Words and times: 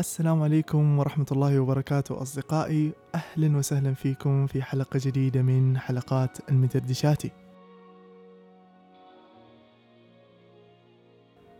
السلام 0.00 0.42
عليكم 0.42 0.98
ورحمة 0.98 1.26
الله 1.32 1.60
وبركاته 1.60 2.22
أصدقائي. 2.22 2.92
أهلا 3.14 3.56
وسهلا 3.56 3.94
فيكم 3.94 4.46
في 4.46 4.62
حلقة 4.62 5.00
جديدة 5.04 5.42
من 5.42 5.78
حلقات 5.78 6.38
المدردشاتي 6.50 7.30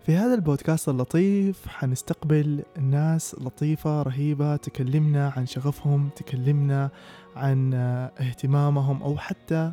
في 0.07 0.17
هذا 0.17 0.35
البودكاست 0.35 0.89
اللطيف 0.89 1.69
حنستقبل 1.69 2.63
ناس 2.79 3.37
لطيفة 3.41 4.03
رهيبة 4.03 4.57
تكلمنا 4.57 5.33
عن 5.37 5.47
شغفهم 5.47 6.09
تكلمنا 6.17 6.91
عن 7.37 7.75
اهتمامهم 8.21 9.03
أو 9.03 9.17
حتى 9.19 9.73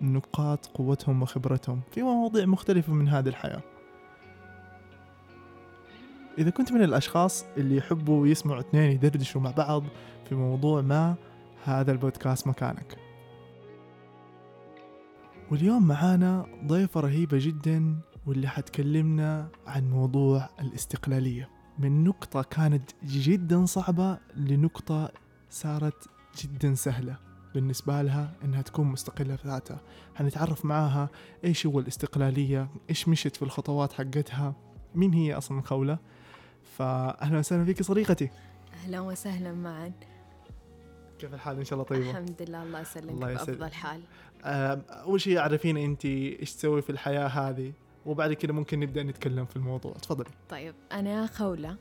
نقاط 0.00 0.66
قوتهم 0.66 1.22
وخبرتهم 1.22 1.80
في 1.90 2.02
مواضيع 2.02 2.46
مختلفة 2.46 2.92
من 2.92 3.08
هذه 3.08 3.28
الحياة. 3.28 3.75
إذا 6.38 6.50
كنت 6.50 6.72
من 6.72 6.82
الأشخاص 6.82 7.44
اللي 7.56 7.76
يحبوا 7.76 8.26
يسمعوا 8.26 8.60
اثنين 8.60 8.90
يدردشوا 8.90 9.40
مع 9.40 9.50
بعض 9.50 9.84
في 10.28 10.34
موضوع 10.34 10.80
ما 10.80 11.14
هذا 11.64 11.92
البودكاست 11.92 12.46
مكانك. 12.46 12.98
واليوم 15.50 15.86
معانا 15.86 16.46
ضيفة 16.66 17.00
رهيبة 17.00 17.38
جدا 17.40 17.96
واللي 18.26 18.48
حتكلمنا 18.48 19.48
عن 19.66 19.90
موضوع 19.90 20.48
الاستقلالية. 20.60 21.48
من 21.78 22.04
نقطة 22.04 22.42
كانت 22.42 22.90
جدا 23.04 23.64
صعبة 23.64 24.18
لنقطة 24.36 25.12
صارت 25.50 26.08
جدا 26.38 26.74
سهلة 26.74 27.16
بالنسبة 27.54 28.02
لها 28.02 28.32
إنها 28.44 28.62
تكون 28.62 28.86
مستقلة 28.86 29.36
في 29.36 29.48
ذاتها. 29.48 29.80
حنتعرف 30.14 30.64
معاها 30.64 31.08
إيش 31.44 31.66
هو 31.66 31.80
الاستقلالية 31.80 32.68
إيش 32.90 33.08
مشت 33.08 33.36
في 33.36 33.42
الخطوات 33.42 33.92
حقتها 33.92 34.54
مين 34.94 35.12
هي 35.12 35.34
أصلا 35.34 35.62
خولة 35.62 35.98
فأهلا 36.78 37.38
وسهلا 37.38 37.64
فيك 37.64 37.82
صديقتي. 37.82 38.30
أهلا 38.74 39.00
وسهلا 39.00 39.52
معا. 39.52 39.92
كيف 41.18 41.34
الحال؟ 41.34 41.58
إن 41.58 41.64
شاء 41.64 41.74
الله 41.74 41.84
طيبة. 41.84 42.10
الحمد 42.10 42.42
لله 42.42 42.62
الله 42.62 42.80
يسلمك 42.80 43.10
الله 43.10 43.30
يسلم. 43.30 43.54
بأفضل 43.54 43.72
حال. 43.72 44.00
أول 44.90 45.20
شيء 45.20 45.38
عرفينا 45.38 45.84
أنت 45.84 46.04
إيش 46.04 46.54
تسوي 46.54 46.82
في 46.82 46.90
الحياة 46.90 47.26
هذه 47.26 47.72
وبعد 48.06 48.32
كده 48.32 48.52
ممكن 48.52 48.80
نبدأ 48.80 49.02
نتكلم 49.02 49.44
في 49.44 49.56
الموضوع. 49.56 49.92
تفضلي. 49.92 50.30
طيب 50.48 50.74
أنا 50.92 51.26
خولة. 51.26 51.76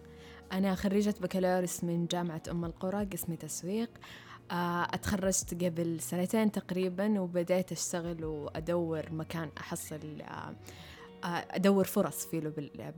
أنا 0.52 0.76
خريجة 0.76 1.16
بكالوريوس 1.22 1.84
من 1.84 2.06
جامعة 2.06 2.42
أم 2.52 2.66
القرى 2.66 3.06
قسم 3.06 3.36
تسويق. 3.36 3.90
أتخرجت 4.52 5.64
قبل 5.64 6.00
سنتين 6.02 6.52
تقريبا 6.52 7.20
وبدأت 7.20 7.72
أشتغل 7.72 8.26
وأدور 8.26 9.12
مكان 9.12 9.50
أحصل 9.58 10.22
أدور 11.26 11.84
فرص 11.84 12.26
فيه 12.26 12.40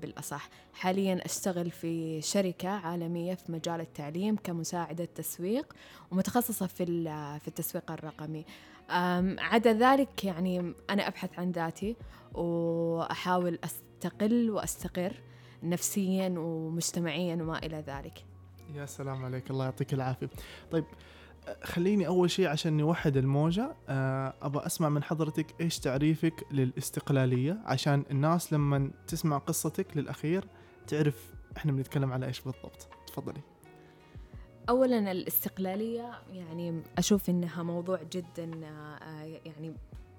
بالأصح. 0.02 0.50
حاليا 0.74 1.26
أشتغل 1.26 1.72
في 1.72 2.22
شركة 2.22 2.70
عالمية 2.70 3.34
في 3.36 3.52
مجال 3.52 3.82
التعليم 3.82 4.36
كمساعدة 4.36 5.06
تسويق 5.06 5.74
ومتخصصة 6.12 6.68
في 6.68 6.86
في 7.40 7.48
التسويق 7.48 7.92
الرقمي. 7.92 8.46
عدا 9.40 9.74
ذلك 9.74 10.24
يعني 10.24 10.74
أنا 10.90 11.08
أبحث 11.08 11.40
عن 11.40 11.52
ذاتي 11.52 11.96
وأحاول 12.34 13.60
أستقل 13.64 14.50
وأستقر 14.52 15.14
نفسيا 15.64 16.34
ومجتمعيا 16.38 17.36
وما 17.36 17.58
إلى 17.58 17.84
ذلك. 17.88 18.26
يا 18.74 18.86
سلام 18.86 19.26
عليك. 19.26 19.52
الله 19.52 19.66
يعطيك 19.66 19.94
العافية. 19.94 20.30
طيب 20.72 20.86
خليني 21.64 22.08
أول 22.08 22.32
شيء 22.32 22.48
عشان 22.48 22.78
نوحد 22.78 23.18
الموجة 23.18 23.76
آه، 23.90 24.34
أبغى 24.42 24.66
أسمع 24.66 24.90
من 24.90 25.04
حضرتك 25.04 25.62
إيش 25.62 25.80
تعريفك 25.80 26.44
للاستقلالية؟ 26.52 27.62
عشان 27.66 28.04
الناس 28.12 28.54
لما 28.54 28.92
تسمع 29.08 29.38
قصتك 29.38 29.98
للأخير 29.98 30.46
تعرف 30.88 31.34
إحنا 31.58 31.72
بنتكلم 31.72 32.12
على 32.14 32.26
إيش 32.26 32.42
بالضبط. 32.42 32.88
تفضلي. 33.08 33.42
أولا 34.70 35.12
الاستقلالية 35.12 36.12
يعني 36.34 36.82
أشوف 36.98 37.30
إنها 37.30 37.64
موضوع 37.64 38.00
جدا 38.12 38.52
آه، 38.66 39.40
يعني 39.46 39.74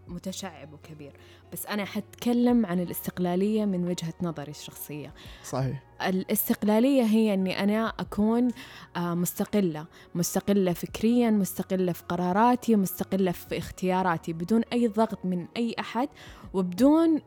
متشعب 0.09 0.73
وكبير. 0.73 1.13
بس 1.53 1.67
أنا 1.67 1.85
حتكلم 1.85 2.67
عن 2.67 2.81
الاستقلالية 2.81 3.65
من 3.65 3.89
وجهة 3.89 4.15
نظري 4.23 4.51
الشخصية. 4.51 5.15
صحيح. 5.45 5.83
الاستقلالية 6.07 7.03
هي 7.03 7.35
أني 7.35 7.63
أنا 7.63 7.89
أكون 7.89 8.49
آه، 8.97 9.15
مستقلة. 9.15 9.87
مستقلة 10.15 10.73
فكريا 10.73 11.31
مستقلة 11.31 11.93
في 11.93 12.03
قراراتي 12.09 12.77
مستقلة 12.77 13.33
في 13.33 13.59
اختياراتي 13.59 14.33
بدون 14.33 14.63
أي 14.73 14.89
ضغط 14.89 15.25
من 15.25 15.47
أي 15.57 15.75
أحد 15.79 16.09
وبدون 16.55 17.21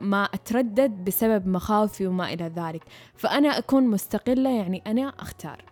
ما 0.00 0.24
أتردد 0.24 1.04
بسبب 1.04 1.46
مخاوفي 1.46 2.06
وما 2.06 2.32
إلى 2.32 2.52
ذلك. 2.56 2.84
فأنا 3.14 3.58
أكون 3.58 3.86
مستقلة 3.86 4.50
يعني 4.50 4.82
أنا 4.86 5.08
أختار. 5.08 5.64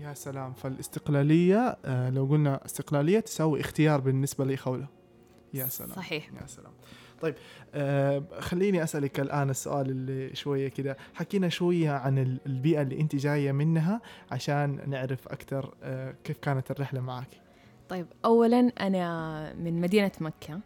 يا 0.00 0.14
سلام. 0.14 0.52
فالاستقلالية 0.52 1.76
آه، 1.84 2.10
لو 2.10 2.24
قلنا 2.24 2.64
استقلالية 2.64 3.20
تساوي 3.20 3.60
اختيار 3.60 4.00
بالنسبة 4.00 4.44
لي 4.44 4.56
خولة. 4.56 5.01
يا 5.54 5.66
سلام 5.66 5.92
صحيح. 5.92 6.28
يا 6.42 6.46
سلام. 6.46 6.72
طيب 7.20 7.34
آه 7.74 8.22
خليني 8.40 8.82
أسألك 8.82 9.20
الآن 9.20 9.50
السؤال 9.50 9.90
اللي 9.90 10.34
شوية 10.36 10.68
كده. 10.68 10.96
حكينا 11.14 11.48
شوية 11.48 11.90
عن 11.90 12.38
البيئة 12.46 12.82
اللي 12.82 13.00
أنت 13.00 13.16
جاية 13.16 13.52
منها 13.52 14.00
عشان 14.30 14.80
نعرف 14.90 15.28
أكثر 15.28 15.74
آه 15.82 16.14
كيف 16.24 16.38
كانت 16.38 16.70
الرحلة 16.70 17.00
معك. 17.00 17.28
طيب 17.88 18.06
اولا 18.24 18.72
أنا 18.80 19.54
من 19.54 19.80
مدينة 19.80 20.12
مكة. 20.20 20.60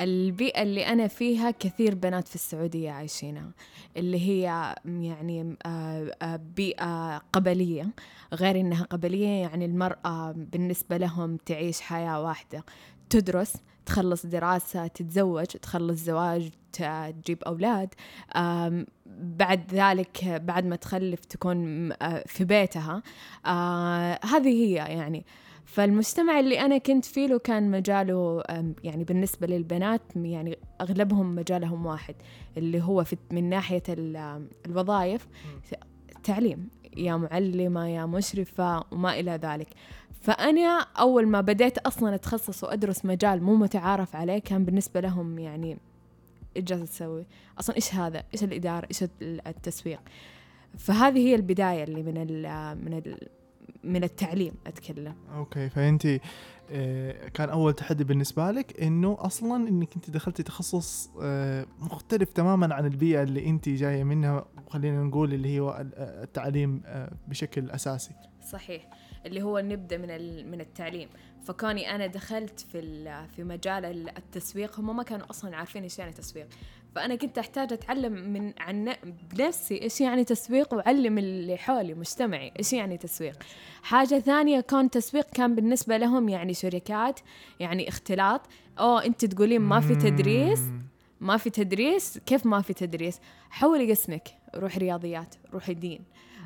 البيئة 0.00 0.62
اللي 0.62 0.86
أنا 0.86 1.06
فيها 1.08 1.50
كثير 1.50 1.94
بنات 1.94 2.28
في 2.28 2.34
السعودية 2.34 2.90
عايشينها 2.90 3.50
اللي 3.96 4.20
هي 4.28 4.74
يعني 4.84 5.56
آه، 5.66 6.16
آه، 6.22 6.36
بيئة 6.56 7.18
قبلية. 7.18 7.88
غير 8.34 8.60
إنها 8.60 8.84
قبلية 8.84 9.28
يعني 9.28 9.64
المرأة 9.64 10.32
بالنسبة 10.32 10.96
لهم 10.96 11.36
تعيش 11.36 11.80
حياة 11.80 12.22
واحدة. 12.22 12.64
تدرس 13.10 13.52
تخلص 13.86 14.26
دراسة 14.26 14.86
تتزوج 14.86 15.44
تخلص 15.46 16.00
زواج 16.00 16.50
تجيب 16.72 17.42
أولاد. 17.42 17.94
بعد 19.16 19.74
ذلك 19.74 20.24
بعد 20.24 20.66
ما 20.66 20.76
تخلف 20.76 21.24
تكون 21.24 21.92
آه، 21.92 22.24
في 22.26 22.44
بيتها. 22.44 23.02
آه، 23.46 24.18
هذه 24.24 24.48
هي 24.48 24.74
يعني. 24.74 25.26
فالمجتمع 25.64 26.40
اللي 26.40 26.60
أنا 26.60 26.78
كنت 26.78 27.04
فيه 27.04 27.26
له 27.26 27.38
كان 27.38 27.70
مجاله 27.70 28.42
يعني 28.84 29.04
بالنسبة 29.04 29.46
للبنات 29.46 30.02
يعني 30.16 30.58
أغلبهم 30.80 31.34
مجالهم 31.34 31.86
واحد 31.86 32.14
اللي 32.56 32.82
هو 32.82 33.04
في 33.04 33.16
من 33.30 33.48
ناحية 33.48 33.82
الوظائف. 34.66 35.28
تعليم 36.24 36.68
يا 36.96 37.16
معلمة 37.16 37.88
يا 37.88 38.06
مشرفة 38.06 38.84
وما 38.92 39.20
إلى 39.20 39.30
ذلك. 39.30 39.68
فأنا 40.24 40.86
أول 40.98 41.26
ما 41.26 41.40
بديت 41.40 41.78
أصلا 41.78 42.14
أتخصص 42.14 42.64
وأدرس 42.64 43.04
مجال 43.04 43.42
مو 43.42 43.56
متعارف 43.56 44.16
عليه 44.16 44.38
كان 44.38 44.64
بالنسبة 44.64 45.00
لهم 45.00 45.38
يعني 45.38 45.78
إيش 46.56 46.64
جالسة 46.64 46.84
تسوي 46.84 47.26
أصلا 47.58 47.76
إيش 47.76 47.94
هذا؟ 47.94 48.22
إيش 48.34 48.44
الإدارة؟ 48.44 48.88
إيش 48.90 49.04
التسويق؟ 49.22 50.00
فهذه 50.78 51.18
هي 51.18 51.34
البداية 51.34 51.84
اللي 51.84 52.02
من 52.02 52.16
ال 52.16 52.44
من 52.84 52.94
ال 52.94 53.28
من 53.84 54.04
التعليم 54.04 54.52
أتكلم. 54.66 55.14
أوكي 55.36 55.68
فأنت 55.68 56.06
آه، 56.70 57.28
كان 57.28 57.48
أول 57.48 57.72
تحدي 57.72 58.04
بالنسبة 58.04 58.50
لك 58.50 58.82
إنه 58.82 59.16
أصلا 59.20 59.68
إنك 59.68 59.88
أنت 59.96 60.10
دخلتي 60.10 60.42
تخصص 60.42 61.10
آه، 61.22 61.66
مختلف 61.78 62.32
تماما 62.32 62.74
عن 62.74 62.86
البيئة 62.86 63.22
اللي 63.22 63.46
أنت 63.46 63.68
جاية 63.68 64.04
منها 64.04 64.44
خلينا 64.68 65.02
نقول 65.02 65.34
اللي 65.34 65.60
هو 65.60 65.84
التعليم 65.98 66.82
آه، 66.86 67.12
بشكل 67.28 67.70
أساسي. 67.70 68.14
صحيح. 68.50 68.88
اللي 69.26 69.42
هو 69.42 69.58
نبدأ 69.58 69.98
من 69.98 70.50
من 70.50 70.60
التعليم. 70.60 71.08
فكوني 71.44 71.94
أنا 71.94 72.06
دخلت 72.06 72.60
في 72.60 73.04
في 73.36 73.44
مجال 73.44 74.08
التسويق 74.08 74.80
هم 74.80 74.96
ما 74.96 75.02
كانوا 75.02 75.30
أصلا 75.30 75.56
عارفين 75.56 75.82
إيش 75.82 75.98
يعني 75.98 76.12
تسويق. 76.12 76.46
فأنا 76.94 77.14
كنت 77.14 77.38
أحتاج 77.38 77.72
أتعلم 77.72 78.12
من 78.12 78.52
عن 78.58 78.94
بنفسي 79.32 79.82
إيش 79.82 80.00
يعني 80.00 80.24
تسويق 80.24 80.74
وأعلم 80.74 81.18
اللي 81.18 81.56
حولي 81.56 81.94
مجتمعي 81.94 82.52
إيش 82.58 82.72
يعني 82.72 82.98
تسويق. 82.98 83.42
حاجة 83.82 84.18
ثانية 84.18 84.60
كون 84.60 84.90
تسويق 84.90 85.30
كان 85.30 85.54
بالنسبة 85.54 85.96
لهم 85.96 86.28
يعني 86.28 86.54
شركات 86.54 87.20
يعني 87.60 87.88
اختلاط. 87.88 88.40
أوه 88.78 89.04
أنت 89.04 89.24
تقولين 89.24 89.60
ما 89.60 89.80
في 89.80 89.94
تدريس؟ 89.94 90.60
ما 91.20 91.36
في 91.36 91.50
تدريس؟ 91.50 92.18
كيف 92.18 92.46
ما 92.46 92.60
في 92.62 92.72
تدريس؟ 92.72 93.20
حولي 93.50 93.90
قسمك. 93.90 94.28
روحي 94.54 94.78
رياضيات 94.78 95.34
روحي 95.52 95.74
دين. 95.74 96.04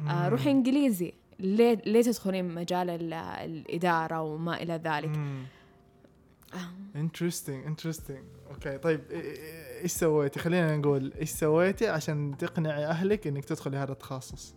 آه 0.08 0.28
روحي 0.28 0.50
إنجليزي. 0.50 1.12
ليه 1.38 1.82
ليه 1.86 2.02
تدخلين 2.02 2.54
مجال 2.54 3.12
الإدارة 3.12 4.22
وما 4.22 4.62
إلى 4.62 4.80
ذلك؟ 4.84 5.10
interesting 6.96 7.66
interesting 7.66 8.24
okay 8.50 8.78
طيب 8.78 9.00
إيش 9.82 9.92
سويتي؟ 9.92 10.40
خلينا 10.40 10.76
نقول 10.76 11.12
إيش 11.20 11.30
سويتي 11.30 11.88
عشان 11.88 12.36
تقنعي 12.38 12.86
أهلك 12.86 13.26
إنك 13.26 13.44
تدخلي 13.44 13.76
هذا 13.76 13.92
التخصص؟ 13.92 14.54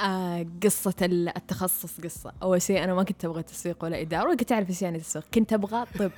آه 0.00 0.46
قصة 0.64 0.94
ال- 1.02 1.28
التخصص 1.36 2.00
قصة. 2.00 2.32
أول 2.42 2.62
شيء 2.62 2.84
أنا 2.84 2.94
ما 2.94 3.02
كنت 3.02 3.24
أبغى 3.24 3.42
تسويق 3.42 3.84
ولا 3.84 4.00
إدارة 4.00 4.28
ولا 4.28 4.36
كنت 4.36 4.52
أعرف 4.52 4.70
إيش 4.70 4.82
يعني 4.82 4.98
تسويق. 5.00 5.24
كنت 5.34 5.52
أبغى 5.52 5.84
طب. 5.98 6.10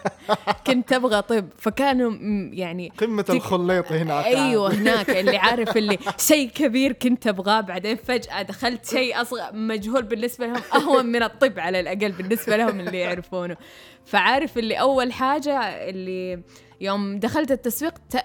كنت 0.66 0.92
أبغى 0.92 1.22
طب. 1.22 1.48
فكانوا 1.58 2.12
يعني 2.52 2.92
قمة 2.98 3.22
تك- 3.22 3.30
الخليط 3.30 3.92
هناك 3.92 4.24
أيوه 4.24 4.74
هناك 4.74 5.10
اللي 5.20 5.36
عارف 5.36 5.76
اللي 5.76 5.98
شيء 6.18 6.48
كبير 6.50 6.92
كنت 6.92 7.26
أبغاه. 7.26 7.60
بعدين 7.60 7.96
فجأة 7.96 8.42
دخلت 8.42 8.86
شيء 8.86 9.20
أصغر 9.22 9.52
مجهول 9.52 10.02
بالنسبة 10.02 10.46
لهم 10.46 10.62
أهون 10.74 11.06
من 11.06 11.22
الطب 11.22 11.58
على 11.58 11.80
الأقل 11.80 12.12
بالنسبة 12.12 12.56
لهم 12.56 12.80
اللي 12.80 12.98
يعرفونه. 12.98 13.56
فعارف 14.04 14.58
اللي 14.58 14.74
أول 14.74 15.12
حاجة 15.12 15.58
اللي 15.60 16.42
يوم 16.80 17.18
دخلت 17.18 17.50
التسويق 17.52 17.94
ت... 18.10 18.16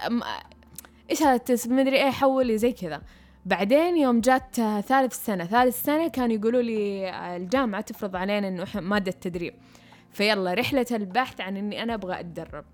إيش 1.10 1.22
هذا 1.22 1.34
التسويق 1.34 1.74
مدري 1.78 1.96
إيه 2.04 2.10
حولي 2.10 2.58
زي 2.58 2.72
كذا. 2.72 3.02
بعدين 3.48 3.96
يوم 3.96 4.20
جات 4.20 4.56
ثالث 4.86 5.24
سنة 5.24 5.44
ثالث 5.44 5.82
سنة 5.82 6.08
كانوا 6.08 6.36
يقولوا 6.36 6.62
لي 6.62 7.10
الجامعة 7.36 7.80
تفرض 7.80 8.16
علينا 8.16 8.62
إحنا 8.62 8.80
مادة 8.80 9.12
تدريب. 9.12 9.54
فيلا 10.12 10.54
رحلة 10.54 10.86
البحث 10.90 11.40
عن 11.40 11.56
إني 11.56 11.82
أنا 11.82 11.94
أبغى 11.94 12.20
أتدرب. 12.20 12.64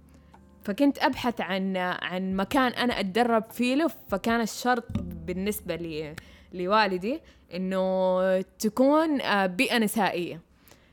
فكنت 0.63 0.99
أبحث 0.99 1.41
عن 1.41 1.77
عن 1.77 2.37
مكان 2.37 2.73
أنا 2.73 3.01
أتدرب 3.01 3.45
فيه 3.51 3.75
له 3.75 3.91
فكان 4.09 4.41
الشرط 4.41 4.85
بالنسبة 5.27 5.77
لي 5.77 6.15
لوالدي 6.53 7.21
إنه 7.55 8.41
تكون 8.41 9.21
آه، 9.21 9.47
بيئة 9.47 9.79
نسائية. 9.79 10.41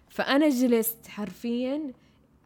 فأنا 0.10 0.50
جلست 0.50 1.08
حرفيا 1.08 1.82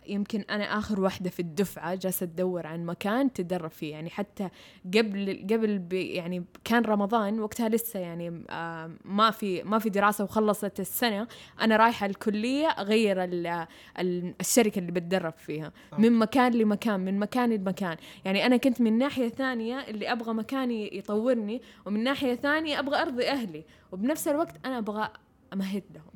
يمكن 0.08 0.42
أنا 0.50 0.64
آخر 0.78 1.02
واحدة 1.02 1.30
في 1.30 1.40
الدفعة 1.40 1.96
جالسة 1.96 2.24
أدور 2.24 2.68
عن 2.68 2.86
مكان 2.86 3.34
تدرب 3.34 3.70
فيه. 3.72 3.92
يعني 3.92 4.10
حتى 4.10 4.50
قبل 4.98 5.48
قبل 5.52 5.88
يعني 5.94 6.44
كان 6.64 6.82
رمضان 6.84 7.40
وقتها 7.40 7.70
لسه 7.70 8.00
يعني 8.00 8.44
آه، 8.50 8.92
ما 9.06 9.32
في 9.32 9.64
ما 9.64 9.80
في 9.80 9.90
دراسة 9.90 10.24
وخلصت 10.24 10.80
السنة. 10.80 11.28
أنا 11.62 11.78
رايحة 11.78 12.06
الكلية 12.06 12.68
أغير 12.68 13.24
ال- 13.24 13.66
ال- 14.00 14.34
الشركة 14.40 14.80
اللي 14.80 14.92
بتدرب 14.92 15.34
فيها. 15.38 15.72
من 15.98 16.12
مكان 16.14 16.52
لمكان 16.54 17.00
من 17.00 17.20
مكان 17.20 17.50
لمكان. 17.54 17.98
يعني 18.26 18.46
أنا 18.46 18.58
كنت 18.58 18.82
من 18.82 18.98
ناحية 18.98 19.30
ثانية 19.30 19.80
اللي 19.80 20.12
أبغى 20.12 20.34
مكان 20.34 20.72
يطورني 20.72 21.62
ومن 21.86 22.04
ناحية 22.04 22.36
ثانية 22.36 22.80
أبغى 22.80 23.02
أرضي 23.02 23.28
أهلي. 23.30 23.64
وبنفس 23.92 24.28
الوقت 24.28 24.56
أنا 24.66 24.78
أبغى 24.78 25.10
أمهد 25.54 25.84
لهم. 25.94 26.15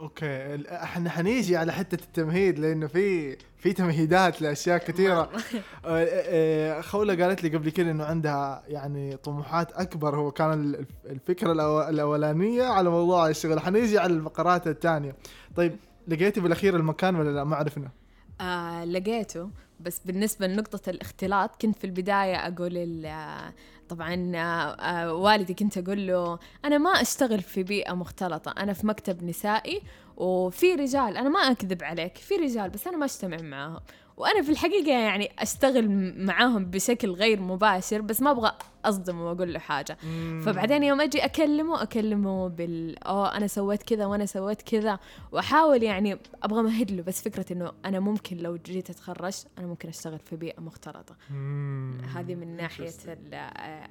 أوكي 0.00 0.56
إحنا 0.82 1.10
حنيجي 1.10 1.56
على 1.56 1.72
حتة 1.72 2.04
التمهيد 2.04 2.58
لأنه 2.58 2.86
في 2.86 3.36
في 3.56 3.72
تمهيدات 3.72 4.42
لأشياء 4.42 4.78
كثيرة. 4.78 5.20
آه، 5.84 6.06
آه، 6.10 6.80
خولة 6.80 7.24
قالت 7.24 7.42
لي 7.42 7.56
قبل 7.56 7.70
كده 7.70 7.90
إنه 7.90 8.04
عندها 8.04 8.62
يعني 8.68 9.16
طموحات 9.16 9.72
أكبر 9.72 10.16
هو 10.16 10.30
كان 10.30 10.52
ال- 10.52 10.86
الفكرة 11.06 11.52
الأولانية 11.88 12.64
على 12.64 12.90
موضوع 12.90 13.28
الشغل. 13.28 13.60
حنيجي 13.60 13.98
على 13.98 14.12
الفقرات 14.14 14.66
الثانية. 14.66 15.16
طيب 15.56 15.76
لقيتي 16.08 16.40
بالأخير 16.40 16.76
المكان 16.76 17.16
ولا 17.16 17.30
لا؟ 17.30 17.44
ما 17.44 17.56
عرفنا 17.56 17.90
آه 18.40 18.84
لقيته 18.84 19.50
بس 19.80 20.00
بالنسبة 20.04 20.46
لنقطة 20.46 20.90
الاختلاط 20.90 21.62
كنت 21.62 21.78
في 21.78 21.84
البداية 21.84 22.36
أقول 22.36 22.76
طبعا 23.88 24.32
آه 24.36 24.38
آه 24.38 25.12
والدي 25.14 25.54
كنت 25.54 25.78
أقول 25.78 26.06
له 26.06 26.38
أنا 26.64 26.78
ما 26.78 26.90
أشتغل 26.90 27.42
في 27.42 27.62
بيئة 27.62 27.92
مختلطة 27.92 28.54
أنا 28.58 28.72
في 28.72 28.86
مكتب 28.86 29.24
نسائي 29.24 29.82
وفي 30.16 30.74
رجال 30.74 31.16
أنا 31.16 31.28
ما 31.28 31.40
أكذب 31.40 31.82
عليك 31.82 32.16
في 32.16 32.34
رجال 32.36 32.70
بس 32.70 32.86
أنا 32.86 32.96
ما 32.96 33.04
أجتمع 33.04 33.36
معاهم 33.42 33.80
وأنا 34.18 34.42
في 34.42 34.50
الحقيقة 34.52 34.92
يعني 34.92 35.30
أشتغل 35.38 35.88
م- 35.88 36.14
معاهم 36.26 36.64
بشكل 36.64 37.10
غير 37.10 37.40
مباشر 37.40 38.00
بس 38.00 38.22
ما 38.22 38.30
أبغى 38.30 38.52
أصدمه 38.84 39.26
وأقول 39.30 39.52
له 39.52 39.58
حاجة. 39.58 39.98
فبعدين 40.44 40.82
يوم 40.82 41.00
أجي 41.00 41.24
أكلمه 41.24 41.82
أكلمه 41.82 42.48
بال 42.48 42.98
أنا 43.08 43.46
سويت 43.46 43.82
كذا 43.82 44.06
وأنا 44.06 44.26
سويت 44.26 44.62
كذا. 44.62 44.98
وأحاول 45.32 45.82
يعني 45.82 46.18
أبغى 46.42 46.60
أمهد 46.60 46.90
له 46.90 47.02
بس 47.02 47.22
فكرة 47.22 47.52
إنه 47.52 47.72
أنا 47.84 48.00
ممكن 48.00 48.36
لو 48.36 48.56
جيت 48.56 48.90
أتخرج 48.90 49.34
أنا 49.58 49.66
ممكن 49.66 49.88
أشتغل 49.88 50.18
في 50.18 50.36
بيئة 50.36 50.60
مختلطة. 50.60 51.16
هذه 52.14 52.34
من 52.34 52.56
ناحية 52.56 52.90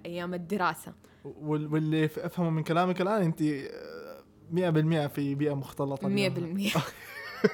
أيام 0.06 0.33
الدراسة. 0.33 0.94
وال- 1.25 1.74
واللي 1.74 2.06
أفهمه 2.06 2.50
من 2.50 2.63
كلامك 2.63 3.01
الآن 3.01 3.21
أنت 3.21 3.41
آه، 3.41 4.24
100% 4.51 5.07
في 5.07 5.35
بيئة 5.35 5.53
مختلطة 5.53 6.07
100% 6.07 6.71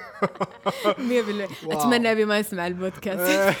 100% 0.84 1.66
واو. 1.66 1.80
أتمنى 1.80 2.12
أبي 2.12 2.24
ما 2.24 2.38
يسمع 2.38 2.66
البودكاست 2.66 3.56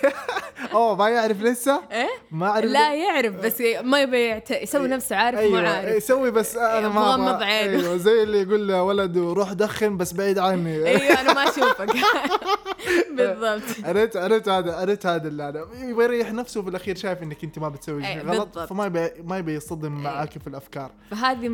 اوه 0.80 0.96
ما 0.96 1.08
يعرف 1.08 1.40
لسه؟ 1.42 1.80
إيه 1.92 2.08
ما 2.30 2.46
أعرف 2.46 2.64
لا 2.64 2.94
يعرف 2.94 3.34
بس 3.34 3.62
ما 3.82 4.00
يبي 4.02 4.24
يعت- 4.24 4.50
يسوي 4.50 4.88
نفسه 4.88 5.16
عارف 5.16 5.38
أيوه 5.38 5.60
مو 5.60 5.66
عارف 5.68 5.96
يسوي 5.96 6.30
بس 6.30 6.56
أنا 6.56 6.88
ما 6.88 6.94
مغمض 7.16 7.42
عينه. 7.42 7.80
أيوه 7.80 7.96
زي 7.96 8.22
اللي 8.22 8.42
يقول 8.42 8.68
لولده 8.68 9.20
روح 9.32 9.52
دخن 9.52 9.96
بس 9.96 10.12
بعيد 10.12 10.38
عني 10.38 10.76
أيوه 10.88 11.20
أنا 11.20 11.32
ما 11.32 11.42
أشوفك 11.42 11.86
بالضبط 13.16 13.62
عرفت 13.84 14.16
عرفت 14.16 14.48
هذا 14.48 14.74
عرفت 14.76 15.06
هذا 15.06 15.28
اللي 15.28 15.48
أنا 15.48 15.66
يبغى 15.82 16.04
يريح 16.04 16.32
نفسه 16.32 16.62
في 16.62 16.68
الأخير 16.68 16.96
شايف 16.96 17.22
إنك 17.22 17.44
أنت 17.44 17.58
ما 17.58 17.68
بتسوي 17.68 18.06
أي، 18.06 18.12
شيء 18.14 18.22
غلط 18.26 18.46
بالضبط. 18.48 18.68
فما 18.68 18.86
يبي 18.86 19.10
ما 19.24 19.38
يبي 19.38 19.54
يصطدم 19.54 19.96
أي. 19.96 20.02
معاك 20.02 20.30
في 20.38 20.46
الأفكار 20.46 20.90
فهذه 21.10 21.48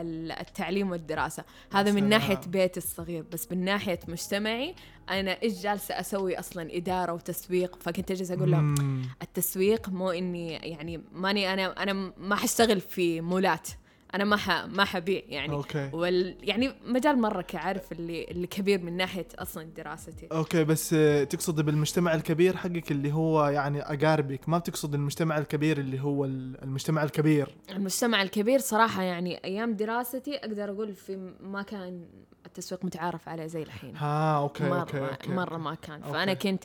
ال- 0.00 0.32
التعليم 0.32 0.90
والدراسة 0.90 1.44
هذا 1.72 1.92
من. 1.92 2.08
ناحية 2.08 2.40
بيتي 2.46 2.80
الصغير 2.80 3.24
بس 3.32 3.52
من 3.52 3.64
ناحية 3.64 3.98
مجتمعي 4.08 4.74
أنا 5.10 5.42
إيش 5.42 5.62
جالسة 5.62 6.00
أسوي 6.00 6.38
أصلا 6.38 6.76
إدارة 6.76 7.12
وتسويق 7.12 7.76
فكنت 7.80 8.10
أجلس 8.10 8.30
أقول 8.30 8.50
لهم. 8.50 8.74
التسويق 9.22 9.88
مو 9.88 10.10
إني 10.10 10.52
يعني 10.52 11.00
ماني 11.12 11.52
أنا 11.52 11.82
أنا 11.82 11.92
ما 12.18 12.36
حشتغل 12.36 12.80
في 12.80 13.20
مولات 13.20 13.68
أنا 14.14 14.24
ما 14.24 14.36
ح 14.36 14.64
ما 14.66 14.84
حبيع 14.84 15.22
يعني. 15.28 15.52
okay. 15.52 15.90
وال 15.92 16.36
يعني 16.40 16.72
مجال 16.86 17.18
مرة 17.20 17.42
كعارف 17.42 17.92
اللي 17.92 18.24
اللي 18.24 18.46
كبير 18.46 18.82
من 18.82 18.96
ناحية 18.96 19.26
أصلا 19.38 19.64
دراستي. 19.64 20.28
okay 20.32 20.64
بس 20.64 20.94
آه، 20.94 21.24
تقصد 21.24 21.60
بالمجتمع 21.60 22.14
الكبير 22.14 22.56
حقك 22.56 22.90
اللي 22.90 23.12
هو 23.12 23.46
يعني 23.48 23.80
أقاربك 23.82 24.48
ما 24.48 24.58
بتقصد 24.58 24.94
المجتمع 24.94 25.38
الكبير 25.38 25.78
اللي 25.78 26.00
هو 26.00 26.24
ال- 26.24 26.62
المجتمع 26.62 27.02
الكبير. 27.02 27.54
المجتمع 27.70 28.22
الكبير 28.22 28.58
صراحة 28.58 29.02
يعني 29.02 29.44
أيام 29.44 29.76
دراستي 29.76 30.36
أقدر 30.36 30.70
أقول 30.70 30.94
في 30.94 31.32
ما 31.40 31.62
كان 31.62 32.04
التسويق 32.46 32.84
متعارف 32.84 33.28
عليه 33.28 33.46
زي 33.46 33.62
الحين. 33.62 33.96
ها 33.96 34.38
okay 34.38 34.64
مرة 34.64 34.80
okay 34.80 34.98
okay. 34.98 35.30
مرة 35.32 35.56
ما 35.56 35.74
كان. 35.74 36.02
okay. 36.02 36.12
فأنا 36.12 36.34
كنت 36.34 36.64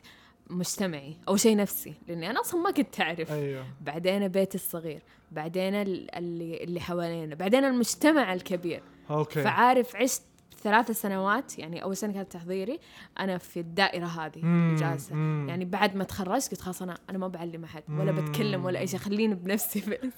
مجتمعي. 0.50 1.18
أول 1.28 1.40
شيء 1.40 1.56
نفسي 1.57 1.94
لأني 2.07 2.30
أنا 2.30 2.42
أصلا 2.42 2.62
ما 2.62 2.72
كنت 2.72 3.01
أعرف. 3.01 3.31
أيوه. 3.31 3.66
بعدين 3.81 4.28
بيتي 4.28 4.56
الصغير 4.56 5.01
بعدين 5.31 5.75
ال- 5.75 6.16
اللي 6.16 6.63
اللي 6.63 6.80
حوالينا 6.80 7.36
بعدين 7.36 7.66
المجتمع 7.66 8.34
الكبير. 8.34 8.81
okay. 9.10 9.42
فعارف 9.44 9.96
عشت 9.96 10.22
ثلاث 10.63 10.92
سنوات 10.92 11.60
يعني 11.60 11.84
أول 11.84 11.98
سنة 11.98 12.13
كانت 12.13 12.31
تحضيري 12.31 12.80
أنا 13.19 13.38
في 13.38 13.60
الدائرة 13.60 14.06
هذه 14.06 14.40
مم، 14.46 14.78
مم. 15.12 15.46
يعني 15.50 15.66
بعد 15.66 15.96
ما 15.96 16.04
تخرجت 16.04 16.51
قلت 16.51 16.62
خلاص 16.62 16.81
أنا 16.81 16.98
أنا 17.10 17.18
ما 17.18 17.28
بعلم 17.28 17.63
أحد 17.63 17.84
ولا 17.90 18.12
بتكلم 18.12 18.66
ولا 18.66 18.80
أي 18.80 18.88
شيء. 18.88 19.00
خليني 19.00 19.36
بنفسي 19.36 19.80
بس. 19.80 20.13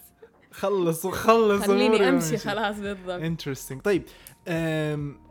خلص 0.51 1.07
خلص 1.07 1.63
خليني 1.63 2.09
أمشي 2.09 2.37
خلاص 2.37 2.75
بالضبط. 2.79 3.09
interesting 3.21 3.81
طيب 3.81 4.03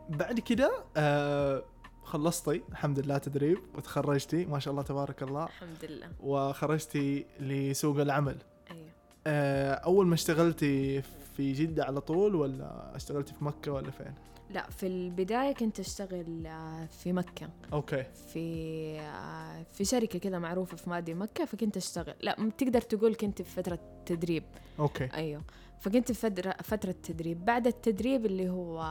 بعد 0.09 0.39
كده 0.39 0.71
أه 0.97 1.63
خلصتي 2.11 2.61
الحمد 2.71 2.99
لله 2.99 3.17
تدريب 3.17 3.57
وتخرجتي 3.75 4.45
ما 4.45 4.59
شاء 4.59 4.71
الله 4.71 4.83
تبارك 4.83 5.23
الله. 5.23 5.45
الحمد 5.45 5.85
لله. 5.85 6.07
وخرجتي 6.19 7.25
لسوق 7.39 8.01
العمل. 8.01 8.37
أيوه. 8.71 8.89
أه 9.27 9.73
أول 9.73 10.07
ما 10.07 10.13
اشتغلتي 10.13 11.01
في 11.37 11.53
جدة 11.53 11.85
على 11.85 12.01
طول 12.01 12.35
ولا 12.35 12.95
اشتغلتي 12.95 13.33
في 13.33 13.45
مكة 13.45 13.71
ولا 13.71 13.91
فين؟ 13.91 14.13
لا 14.49 14.69
في 14.69 14.87
البداية 14.87 15.53
كنت 15.53 15.79
أشتغل 15.79 16.47
آه، 16.47 16.85
في 16.85 17.13
مكة. 17.13 17.49
okay. 17.73 18.03
في 18.33 18.99
آه، 18.99 19.63
في 19.73 19.85
شركة 19.85 20.19
كذا 20.19 20.39
معروفة 20.39 20.77
في 20.77 20.89
مادي 20.89 21.13
مكة 21.13 21.45
فكنت 21.45 21.77
أشتغل. 21.77 22.15
لا 22.21 22.49
تقدر 22.57 22.81
تقول 22.81 23.15
كنت 23.15 23.41
في 23.41 23.49
فترة 23.49 23.79
تدريب. 24.05 24.43
okay. 24.79 25.09
أيوه. 25.13 25.41
فكنت 25.79 26.11
في 26.11 26.53
فترة 26.63 26.95
تدريب. 27.03 27.45
بعد 27.45 27.67
التدريب 27.67 28.25
اللي 28.25 28.49
هو 28.49 28.81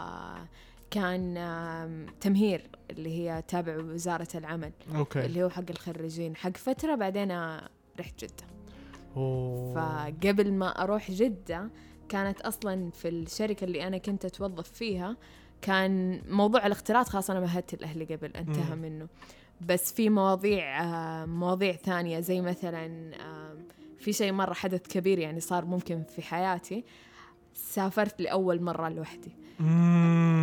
كان 0.91 2.07
تمهير 2.21 2.71
اللي 2.91 3.19
هي 3.19 3.43
تابع 3.49 3.77
وزارة 3.77 4.29
العمل. 4.35 4.73
okay. 4.97 5.27
اللي 5.27 5.43
هو 5.43 5.51
حق 5.51 5.71
الخريجين. 5.71 6.37
حق 6.37 6.57
فترة 6.57 6.95
بعدين 6.95 7.33
رحت 8.01 8.25
جدة. 8.25 8.45
أوه. 9.17 9.75
فقبل 9.75 10.53
ما 10.53 10.83
أروح 10.83 11.11
جدة 11.11 11.71
كانت 12.09 12.41
أصلا 12.41 12.91
في 12.91 13.09
الشركة 13.09 13.65
اللي 13.65 13.87
أنا 13.87 13.99
كنت 13.99 14.25
أتوظف 14.25 14.71
فيها 14.71 15.17
كان 15.63 16.23
موضوع 16.29 16.67
الاختلاط 16.67 17.09
خلاص 17.09 17.31
أنا 17.31 17.41
مهدت 17.41 17.83
لأهلي 17.83 18.05
قبل 18.05 18.37
انتهى 18.37 18.77
مم. 18.77 18.83
منه. 18.83 19.09
بس 19.61 19.93
في 19.93 20.09
مواضيع 20.09 20.85
مواضيع 21.27 21.73
ثانية. 21.73 22.21
زي 22.21 22.41
مثلا 22.41 23.11
في 23.99 24.13
شيء 24.13 24.33
مرة 24.33 24.55
حدث 24.55 24.89
كبير 24.89 25.19
يعني 25.19 25.41
صار 25.41 25.65
ممكن 25.65 26.03
في 26.03 26.23
حياتي. 26.23 26.85
سافرت 27.55 28.21
لأول 28.21 28.63
مرة 28.63 28.89
لوحدي. 28.89 29.33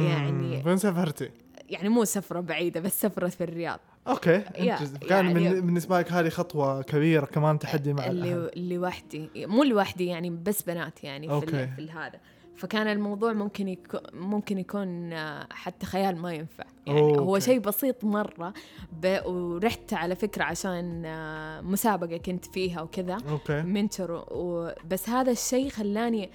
يعني- 0.04 0.64
فين 0.64 0.78
سافرتي؟ 0.78 1.30
يعني 1.70 1.90
مو 1.90 2.06
سفرة 2.06 2.40
بعيدة 2.40 2.80
بس 2.80 3.02
سفرة 3.02 3.28
في 3.28 3.44
الرياض 3.44 3.80
okay. 4.08 4.40
كان 4.40 5.26
يعني- 5.26 5.34
من 5.34 5.62
بالنسبة 5.62 6.00
لك 6.00 6.12
هذه 6.12 6.30
خطوة 6.30 6.82
كبيرة 6.82 7.26
كمان 7.26 7.60
تحدي 7.60 7.94
مع. 7.94 8.06
اللي 8.06 8.52
لوحدي 8.76 9.30
مو 9.36 9.64
لوحدي 9.64 10.06
يعني 10.06 10.30
بس 10.30 10.62
بنات 10.62 11.04
يعني 11.04 11.28
في, 11.28 11.34
okay. 11.34 11.64
ال- 11.64 11.70
في 11.76 11.92
هذا 11.92 12.20
فكان 12.56 12.88
الموضوع 12.88 13.34
ممكن 13.34 13.68
يكون 13.68 14.00
ممكن 14.14 14.58
يكون 14.58 15.14
آه، 15.14 15.48
حتى 15.52 15.86
خيال 15.86 16.18
ما 16.18 16.34
ينفع 16.34 16.64
يعني 16.88 17.00
okay. 17.00 17.20
هو 17.20 17.40
شيء 17.40 17.60
بسيط 17.60 18.04
مرة 18.04 18.54
ب... 19.02 19.18
ورحت 19.26 19.94
على 19.94 20.16
فكرة 20.16 20.44
عشان 20.44 21.04
آه، 21.06 21.62
مسابقة 21.62 22.18
كنت 22.18 22.46
فيها 22.46 22.82
وكذا 22.82 23.18
okay 23.30 23.62
mentor 23.62 24.12
و... 24.12 24.72
بس 24.90 25.10
هذا 25.10 25.32
الشيء 25.32 25.70
خلاني 25.70 26.30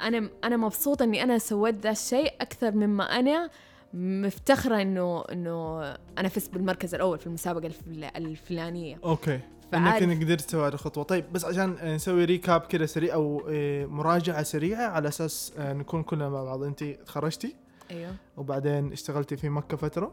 أنا 0.00 0.30
أنا 0.44 0.56
مبسوطة 0.56 1.02
إني 1.02 1.22
أنا 1.22 1.38
سويت 1.38 1.74
ذا 1.74 1.90
الشيء 1.90 2.32
أكثر 2.40 2.72
مما 2.72 3.04
أنا 3.04 3.50
مفتخرة 3.94 4.82
إنه 4.82 5.24
إنه 5.32 5.80
أنا 6.18 6.28
فزت 6.28 6.54
بالمركز 6.54 6.94
الأول 6.94 7.18
في 7.18 7.26
المسابقة 7.26 7.66
الفل... 7.66 8.04
الفلانية. 8.04 8.98
okay. 9.04 9.40
فعارف- 9.72 10.02
إنك 10.02 10.24
قدرت 10.24 10.40
تسوي 10.40 10.66
هذه 10.66 10.72
الخطوة. 10.74 11.04
طيب 11.04 11.32
بس 11.32 11.44
عشان 11.44 11.94
نسوي 11.94 12.24
recap 12.24 12.60
كذا 12.60 12.86
سريع 12.86 13.14
أو 13.14 13.42
آه، 13.48 13.86
مراجعة 13.86 14.42
سريعة 14.42 14.86
على 14.88 15.08
أساس 15.08 15.52
آه، 15.58 15.72
نكون 15.72 16.02
كلنا 16.02 16.28
مع 16.28 16.44
بعض. 16.44 16.62
انت 16.62 16.84
تخرجتي 16.84 17.56
أيوه. 17.90 18.12
وبعدين 18.36 18.92
اشتغلتي 18.92 19.36
في 19.36 19.48
مكة 19.48 19.76
فترة. 19.76 20.12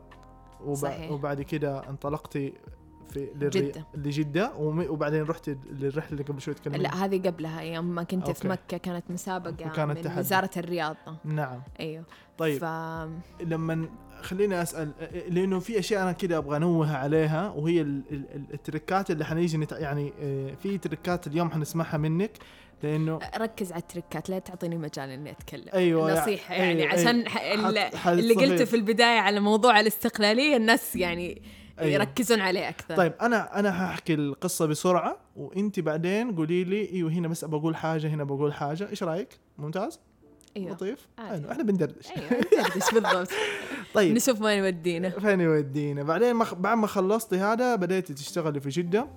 وب... 0.64 0.76
صحيح. 0.76 1.12
وبعد 1.12 1.42
كده 1.42 1.90
انطلقتي 1.90 2.54
في 3.12 3.28
للري... 3.36 3.50
جدة. 3.62 3.86
لجدة 3.96 4.52
وم... 4.58 4.86
وبعدين 4.90 5.24
رحتي 5.24 5.58
للرحلة 5.72 6.12
اللي 6.12 6.24
قبل 6.24 6.42
شوي 6.42 6.54
تكلمنا 6.54 6.78
لا 6.82 7.06
هذه 7.06 7.22
قبلها 7.28 7.62
يوم 7.62 7.86
ما 7.86 8.04
كنت 8.04 8.28
okay. 8.28 8.42
في 8.42 8.48
مكة 8.48 8.78
كانت 8.78 9.04
مسابقة 9.10 9.68
وكانت 9.68 9.80
من 9.98 10.02
تحدي. 10.02 10.20
وزارة 10.20 10.50
الرياضة 10.58 10.98
نعم 11.26 11.62
أيوه 11.80 12.04
طيب 12.38 12.58
ف... 12.62 12.64
لما 13.44 13.90
خليني 14.22 14.62
أسأل 14.62 14.92
لأنه 15.30 15.60
في 15.60 15.80
أشياء 15.80 16.04
أنا 16.04 16.12
كده 16.12 16.38
أبغى 16.38 16.58
أنوه 16.58 16.96
عليها 16.98 17.50
وهي 17.50 17.82
ال- 17.82 18.04
ال- 18.12 18.36
ال- 18.36 18.54
التركات 18.54 19.12
اللي 19.12 19.26
حنيجي 19.26 19.58
نت... 19.58 19.72
يعني 19.72 20.14
آه، 20.22 20.54
في 20.64 20.78
تركات 20.78 21.28
اليوم 21.28 21.52
حنسمعها 21.52 21.98
منك 21.98 22.32
لأنه 22.84 23.20
ركز 23.38 23.72
على 23.72 23.82
التركات 23.82 24.30
لا 24.30 24.40
تعطيني 24.40 24.78
مجال 24.78 25.10
إني 25.10 25.32
أتكلم 25.32 25.66
أيوه 25.74 26.22
نصيحة 26.22 26.54
أيوة، 26.56 26.66
يعني 26.66 26.82
أيوة. 26.82 26.94
عشان 26.94 27.28
ح... 27.30 27.42
ال- 27.42 27.80
حت- 27.80 27.96
حت- 27.96 28.14
اللي 28.18 28.34
قلته. 28.34 28.66
في 28.66 28.76
البداية 28.76 29.20
على 29.20 29.40
موضوع 29.40 29.80
الاستقلالية 29.80 30.56
الناس 30.58 30.96
يعني 30.96 31.42
أيوة. 31.82 31.94
يركزون 31.94 32.40
عليه 32.40 32.70
أكثر. 32.70 32.96
طيب 32.96 33.14
أنا 33.22 33.60
أنا 33.60 33.86
هحكي 33.86 34.14
القصة 34.14 34.66
بسرعة 34.66 35.18
وأنت 35.36 35.80
بعدين 35.80 36.36
قولي 36.36 36.64
لي 36.64 36.92
إيوه 36.92 37.12
هنا 37.12 37.28
بس 37.28 37.46
بقول 37.46 37.76
حاجة 37.76 38.08
هنا 38.08 38.24
بقول 38.24 38.54
حاجة. 38.54 38.90
إيش 38.90 39.04
رأيك؟ 39.04 39.40
ممتاز؟ 39.58 40.00
أيوه. 40.58 40.72
لطيف. 40.72 41.08
حلو 41.18 41.52
إحنا 41.52 41.64
بندردش. 41.64 42.08
أيوه 42.12 42.32
ندردش 42.32 42.94
بالضبط. 42.94 43.30
طيب. 43.94 44.16
نشوف 44.16 44.42
وين 44.42 44.58
يودينا. 44.58 45.10
فين 45.10 45.42
يودينا. 45.42 46.04
بعدين 46.04 46.34
ما 46.34 46.46
بعد 46.54 46.78
ما 46.78 46.88
خلصتي 46.88 47.38
هذا 47.38 47.76
بديتي 47.76 48.14
تشتغلي 48.14 48.60
في 48.60 48.70
جدة. 48.70 49.08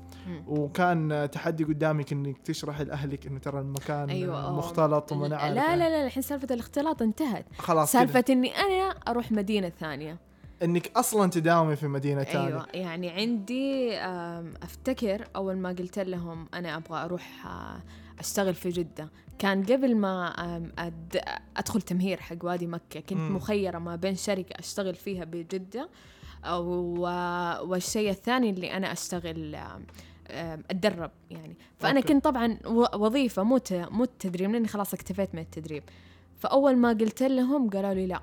وكان 0.47 1.29
تحدي 1.33 1.65
قدامك 1.65 2.13
إنك 2.13 2.39
تشرحي 2.39 2.85
لأهلك 2.85 3.27
إنه 3.27 3.39
ترى 3.39 3.61
المكان 3.61 4.11
أيوة،. 4.11 4.53
مختلط 4.59 5.13
وما 5.13 5.27
لا 5.27 5.55
لا 5.55 5.77
لا 5.77 6.07
الحين 6.07 6.23
سالفة 6.23 6.55
الاختلاط 6.55 7.03
انتهت. 7.03 7.47
خلاص 7.59 7.93
كده. 7.93 8.01
سالفة 8.01 8.25
إني 8.31 8.57
أنا 8.57 8.95
أروح 9.09 9.33
مدينة 9.33 9.73
ثانية. 9.81 10.19
إنك 10.65 10.91
أصلا 10.97 11.31
تداومي 11.31 11.77
في 11.77 11.89
مدينة 11.89 12.25
ثانية 12.25 12.49
أيوه 12.49 12.67
يعني 12.75 13.11
عندي 13.11 13.99
أفتكر 14.63 15.29
أول 15.37 15.57
ما 15.57 15.69
قلت 15.69 15.99
لهم 15.99 16.47
أنا 16.55 16.77
أبغى 16.77 17.05
أروح 17.05 17.47
أشتغل 18.19 18.55
في 18.55 18.69
جدة. 18.69 19.09
كان 19.39 19.63
قبل 19.63 19.97
ما 19.97 20.35
أدخل 21.57 21.83
تمهير 21.83 22.21
حق 22.21 22.37
وادي 22.43 22.67
مكة 22.67 23.01
كنت. 23.01 23.31
مخيرة 23.31 23.79
ما 23.79 23.97
بين 23.97 24.15
شركة 24.17 24.59
أشتغل 24.59 24.95
فيها 24.95 25.25
بجدة 25.25 25.89
والشيء 27.63 28.11
الثاني 28.11 28.51
اللي 28.51 28.73
أنا 28.73 28.93
أشتغل 28.93 29.57
أتدرب 30.71 31.11
يعني. 31.31 31.57
فأنا 31.79 31.97
okay. 31.97 32.09
كنت 32.09 32.25
طبعا 32.25 32.59
وظيفة 32.95 33.43
مو 33.43 33.61
مو 33.73 34.05
التدريب 34.05 34.51
لأني 34.51 34.69
خلاص 34.69 34.95
اكتفيت 34.95 35.35
من 35.35 35.41
التدريب. 35.41 35.83
فأول 36.39 36.77
ما 36.77 36.89
قلت 36.89 37.23
لهم 37.23 37.71
قالوا 37.71 37.95
لي 37.95 38.07
لا. 38.07 38.23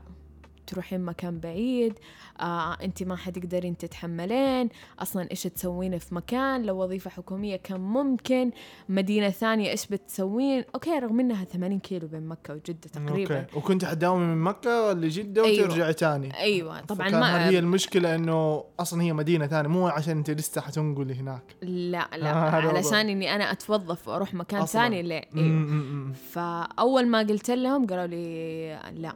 تروحين 0.72 1.02
مكان 1.02 1.40
بعيد 1.40 1.94
آه 2.40 2.74
انت 2.84 3.04
ما 3.04 3.16
حتقدرين 3.16 3.78
تتحملين. 3.78 4.70
أصلا 5.00 5.28
إيش 5.32 5.44
تسوين 5.44 5.98
في 5.98 6.16
مكان؟ 6.16 6.64
لو 6.64 6.84
وظيفة 6.84 7.10
حكومية 7.10 7.56
كان 7.56 7.80
ممكن. 7.82 8.52
مدينة 8.90 9.30
ثانية 9.30 9.70
إيش 9.72 9.88
بتسوين؟ 9.88 10.64
okay 10.76 11.00
رغم 11.00 11.20
إنها 11.20 11.44
80 11.44 11.80
كيلو 11.80 12.08
بين 12.08 12.28
مكة 12.28 12.54
وجدة 12.54 12.80
تقريبا. 12.94 13.40
okay. 13.40 13.58
وكنت 13.58 13.86
حتداومي 13.86 14.26
من 14.26 14.38
مكة 14.44 14.94
لجدة 14.94 15.46
أيوة. 15.46 15.66
وترجعي 15.66 15.94
ثاني 15.94 16.38
أيوه 16.40 16.80
طبعا 16.82 17.10
ما 17.10 17.50
هي 17.50 17.60
المشكلة 17.60 18.16
إنه 18.16 18.64
أصلا 18.80 19.02
هي 19.02 19.14
مدينة 19.14 19.48
ثانية 19.48 19.70
مو 19.70 19.88
عشان 19.88 20.18
انت 20.18 20.30
لسه 20.32 20.62
حتنقلي 20.62 21.14
هناك. 21.16 21.44
لا 21.62 22.10
لا. 22.18 22.32
آه، 22.34 22.50
علشان 22.50 23.10
إني 23.10 23.36
أنا 23.36 23.52
أتوظف 23.52 24.08
وأروح 24.08 24.34
مكان 24.34 24.62
أصلاً. 24.62 24.82
ثاني 24.82 25.02
ليه 25.02 25.24
أيوه. 25.36 26.14
فأول 26.32 27.08
ما 27.08 27.20
قلت 27.20 27.52
لهم 27.52 27.86
قالوا 27.88 28.06
لي 28.08 28.80
لا. 28.96 29.14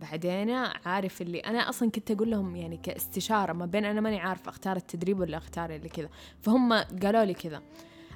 بعدين 0.00 0.50
عارف 0.84 1.22
اللي 1.22 1.38
أنا 1.38 1.58
أصلا 1.68 1.90
كنت 1.90 2.10
أقول 2.10 2.30
لهم 2.30 2.56
يعني 2.56 2.76
كاستشارة 2.76 3.52
ما 3.52 3.66
بين 3.66 3.84
أنا 3.84 4.00
ماني 4.00 4.20
عارفة 4.20 4.48
أختار 4.48 4.76
التدريب 4.76 5.20
ولا 5.20 5.36
أختار 5.36 5.74
اللي 5.74 5.88
كذا 5.88 6.08
فهم 6.42 6.72
قالوا 6.72 7.24
لي 7.24 7.34
كذا. 7.34 7.62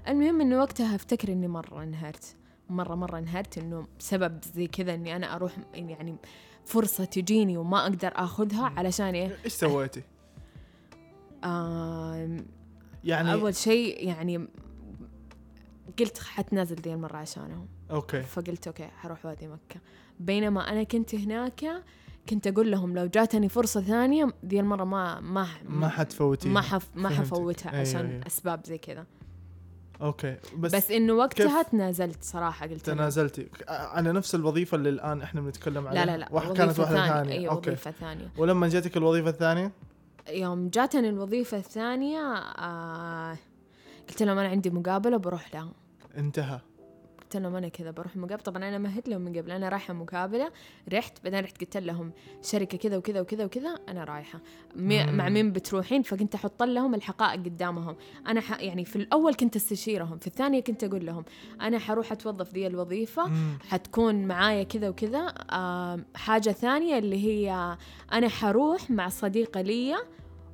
المهم 0.09 0.41
إنه 0.41 0.59
وقتها 0.59 0.95
أفتكر 0.95 1.33
إني 1.33 1.49
مرة 1.49 1.83
انهرت 1.83 2.37
مرة 2.69 2.95
مرة 2.95 3.19
انهرت 3.19 3.59
إنه 3.59 3.87
بسبب 3.99 4.39
زي 4.55 4.67
كذا 4.67 4.95
إني 4.95 5.17
أنا 5.17 5.35
أروح 5.37 5.53
يعني 5.75 6.17
فرصة 6.65 7.05
تجيني 7.05 7.57
وما 7.57 7.83
أقدر 7.83 8.13
آخذها 8.15 8.73
علشان 8.77 9.15
إيه؟ 9.15 9.37
إيش 9.45 9.53
سويتي؟ 9.53 10.03
آم، 11.45 12.47
يعني 13.05 13.33
أول 13.33 13.55
شيء 13.55 14.07
يعني 14.09 14.49
قلت 15.99 16.19
حتنازل 16.19 16.77
ذي 16.77 16.93
المرة 16.93 17.17
عشانهم. 17.17 17.69
okay. 17.91 18.23
فقلت 18.23 18.67
okay 18.67 18.85
حروح 18.89 19.27
وادي 19.27 19.49
مكة. 19.49 19.81
بينما 20.21 20.73
أنا 20.73 20.83
كنت 20.83 21.15
هناك 21.15 21.83
كنت 22.29 22.47
أقول 22.47 22.71
لهم 22.71 22.95
لو 22.95 23.07
جاتني 23.07 23.49
فرصة 23.49 23.81
ثانية 23.81 24.29
ذي 24.47 24.61
المرة 24.61 24.85
ما 24.85 25.21
ما 25.21 25.49
ما 25.65 25.89
حتفوتيها. 25.89 26.53
ما 26.53 26.61
حف 26.61 26.89
ما. 26.95 27.09
حفوتها 27.09 27.71
أيوة، 27.73 27.81
عشان 27.81 28.07
أيوة. 28.07 28.27
أسباب 28.27 28.61
زي 28.67 28.79
كذا. 28.79 29.07
okay. 30.03 30.37
بس, 30.59 30.75
بس, 30.75 30.91
إنه 30.91 31.13
وقتها؟ 31.13 31.63
تنازلت 31.63 32.23
صراحة 32.23 32.67
قلت. 32.67 32.87
تنازلتي 32.87 33.47
على 33.69 34.13
نفس 34.13 34.35
الوظيفة 34.35 34.75
اللي 34.75 34.89
الآن 34.89 35.23
إحنا 35.23 35.41
بنتكلم 35.41 35.89
عليها. 35.89 36.07
لا 36.07 36.13
لا 36.13 36.17
لا 36.19 36.29
واحد 36.31 36.53
كانت 36.57 36.79
واحدة 36.79 36.97
ثانية. 36.97 37.13
ثانية. 37.13 37.33
أيوه 37.33 37.53
okay. 37.53 37.71
وظيفة 37.71 37.91
ثانية. 37.91 38.31
ولما 38.39 38.69
جاتك 38.69 38.97
الوظيفة 38.97 39.31
الثانية؟ 39.31 39.73
يوم 40.29 40.69
جاتني 40.69 41.09
الوظيفة 41.09 41.57
الثانية 41.57 42.21
آه 42.59 43.37
قلت 44.09 44.23
لهم 44.23 44.39
أنا 44.39 44.49
عندي 44.49 44.71
مقابلة 44.71 45.17
بروح 45.17 45.55
لها. 45.55 45.73
انتهى. 46.17 46.61
قلت 47.31 47.43
لهم 47.43 47.57
أنا 47.57 47.69
كذا 47.69 47.91
بروح 47.91 48.17
مقابله 48.17 48.37
طبعا 48.43 48.69
أنا 48.69 48.79
مهد 48.79 49.09
لهم 49.09 49.21
من 49.21 49.37
قبل 49.37 49.51
أنا 49.51 49.69
رايحة 49.69 49.95
مقابلة 49.95 50.51
رحت 50.93 51.25
بعدين 51.25 51.41
رحت 51.41 51.61
قلت 51.61 51.77
لهم 51.77 52.13
شركة 52.43 52.79
كذا 52.79 52.97
وكذا 52.97 53.21
وكذا 53.21 53.45
وكذا 53.45 53.69
أنا 53.89 54.05
رايحة. 54.05 54.41
مي. 54.77 55.07
مع 55.07 55.29
مين 55.29 55.53
بتروحين؟ 55.53 56.03
فكنت 56.03 56.35
أحط 56.35 56.63
لهم 56.63 56.95
الحقائق 56.95 57.41
قدامهم. 57.45 57.97
أنا 58.27 58.41
ح... 58.41 58.61
يعني 58.61 58.85
في 58.85 58.97
الأول 58.97 59.35
كنت 59.35 59.57
أستشيرهم 59.57 60.19
في 60.19 60.27
الثانية 60.27 60.61
كنت 60.61 60.85
أقول 60.85 61.07
لهم 61.07 61.25
أنا 61.61 61.79
حروح 61.79 62.13
أتوظف 62.13 62.55
ذي 62.55 62.67
الوظيفة 62.67 63.27
مم. 63.27 63.59
حتكون 63.69 64.27
معايا 64.27 64.63
كذا 64.63 64.89
وكذا. 64.89 65.35
آم، 65.53 66.05
حاجة 66.15 66.51
ثانية 66.51 66.99
اللي 66.99 67.25
هي 67.25 67.77
أنا 68.13 68.29
حروح 68.29 68.91
مع 68.91 69.09
صديقة 69.09 69.61
لي 69.61 69.97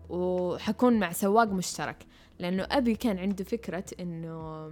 وحكون 0.09 0.99
مع 0.99 1.12
سواق 1.12 1.49
مشترك 1.49 2.06
لأنه 2.38 2.66
أبي 2.71 2.95
كان 2.95 3.18
عنده 3.18 3.45
فكرة 3.45 3.85
إنه 4.00 4.71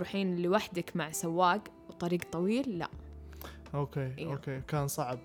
تروحين 0.00 0.42
لوحدك 0.42 0.96
مع 0.96 1.10
سواق 1.12 1.60
وطريق 1.88 2.20
طويل؟ 2.32 2.78
لا. 2.78 2.88
okay 3.74 4.12
إيه. 4.18 4.32
okay. 4.32 4.60
كان 4.68 4.88
صعب. 4.88 5.18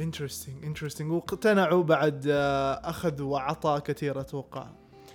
interesting 0.00 0.64
interesting 0.64 1.12
واقتنعوا 1.12 1.82
بعد 1.82 2.26
آه، 2.28 2.72
أخذ 2.84 3.22
وعطى 3.22 3.80
كثير 3.84 4.20
أتوقع. 4.20 4.66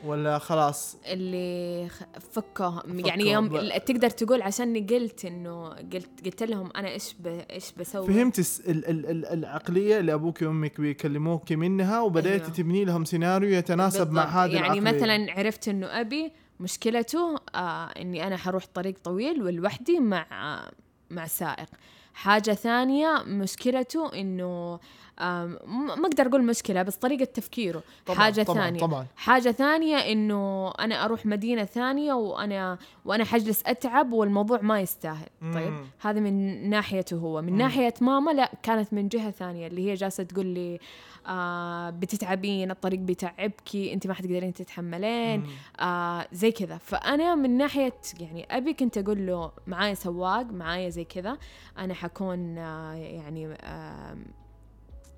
ولا 0.05 0.37
خلاص؟ 0.37 0.97
اللي 1.05 1.89
فكوا 2.31 2.69
فكوا 2.79 3.07
يعني 3.07 3.31
يوم 3.31 3.49
ب- 3.49 3.77
تقدر 3.85 4.09
تقول 4.09 4.41
عشاني 4.41 4.79
قلت 4.79 5.25
إنه 5.25 5.69
قلت 5.69 6.25
قلت 6.25 6.43
لهم 6.43 6.69
أنا 6.75 6.87
إيش 6.89 7.15
ب... 7.19 7.27
إيش 7.27 7.71
بسوي؟ 7.71 8.07
فهمت 8.07 8.39
ال 8.39 8.85
ال 8.89 9.05
ال 9.05 9.25
العقلية 9.25 9.99
اللي 9.99 10.13
أبوك 10.13 10.41
وأمك 10.41 10.81
بيكلموك 10.81 11.51
منها 11.51 12.01
وبديت 12.01 12.41
أيوة. 12.41 12.53
تبني 12.53 12.85
لهم 12.85 13.05
سيناريو 13.05 13.49
يتناسب 13.49 14.11
مع 14.11 14.23
بالضبط. 14.23 14.37
هذه 14.37 14.51
يعني 14.55 14.79
العقلية. 14.79 14.97
مثلا 14.97 15.39
عرفت 15.39 15.67
إنه 15.67 15.87
أبي 15.87 16.31
مشكلته 16.59 17.35
آه 17.55 17.85
إني 17.85 18.27
أنا 18.27 18.37
حروح 18.37 18.65
طريق 18.73 18.95
طويل 19.03 19.43
ولوحدي 19.43 19.99
مع 19.99 20.25
آه 20.31 20.71
مع 21.09 21.27
سائق. 21.27 21.67
حاجة 22.13 22.51
ثانية 22.51 23.23
مشكلته 23.27 24.11
م- 24.43 24.79
ما 25.19 26.05
أقدر 26.05 26.27
أقول 26.27 26.43
مشكلة 26.43 26.83
بس 26.83 26.95
طريقة 26.95 27.25
تفكيره. 27.25 27.83
طبعاً 28.05 28.17
حاجة 28.19 28.43
طبعاً 28.43 28.63
ثانية. 28.63 28.79
طبعا. 28.79 29.05
حاجة 29.15 29.51
ثانية 29.51 29.95
إنه 29.97 30.71
أنا 30.71 31.05
أروح 31.05 31.25
مدينة 31.25 31.63
ثانية 31.65 32.13
وأنا 32.13 32.77
وأنا 33.05 33.23
حجلس 33.23 33.63
أتعب 33.65 34.13
والموضوع 34.13 34.61
ما 34.61 34.81
يستاهل. 34.81 35.27
طيب؟ 35.53 35.71
مم. 35.71 35.83
هذا 36.01 36.19
من 36.19 36.69
ناحيته 36.69 37.17
هو. 37.17 37.41
من 37.41 37.51
مم. 37.53 37.57
ناحية 37.57 37.93
ماما 38.01 38.31
لا 38.31 38.51
كانت 38.63 38.93
من 38.93 39.07
جهة 39.07 39.31
ثانية 39.31 39.67
اللي 39.67 39.89
هي 39.89 39.93
جالسة 39.93 40.23
تقول 40.23 40.45
لي 40.45 40.79
آه 41.27 41.89
بتتعبين 41.89 42.71
الطريق 42.71 42.99
بيتعبكي 42.99 43.93
أنت 43.93 44.07
ما 44.07 44.13
حتقدرين 44.13 44.53
تتحملين. 44.53 45.43
آه 45.79 46.27
زي 46.31 46.51
كذا. 46.51 46.77
فأنا 46.77 47.35
من 47.35 47.57
ناحية 47.57 47.93
يعني 48.19 48.47
أبي 48.57 48.73
كنت 48.73 48.97
أقول 48.97 49.27
له 49.27 49.51
معايا 49.67 49.93
سواق 49.93 50.45
معايا 50.45 50.89
زي 50.89 51.03
كذا 51.03 51.37
أنا 51.77 51.93
حكون 51.93 52.57
آه 52.57 52.93
يعني 52.93 53.53
آه 53.61 54.17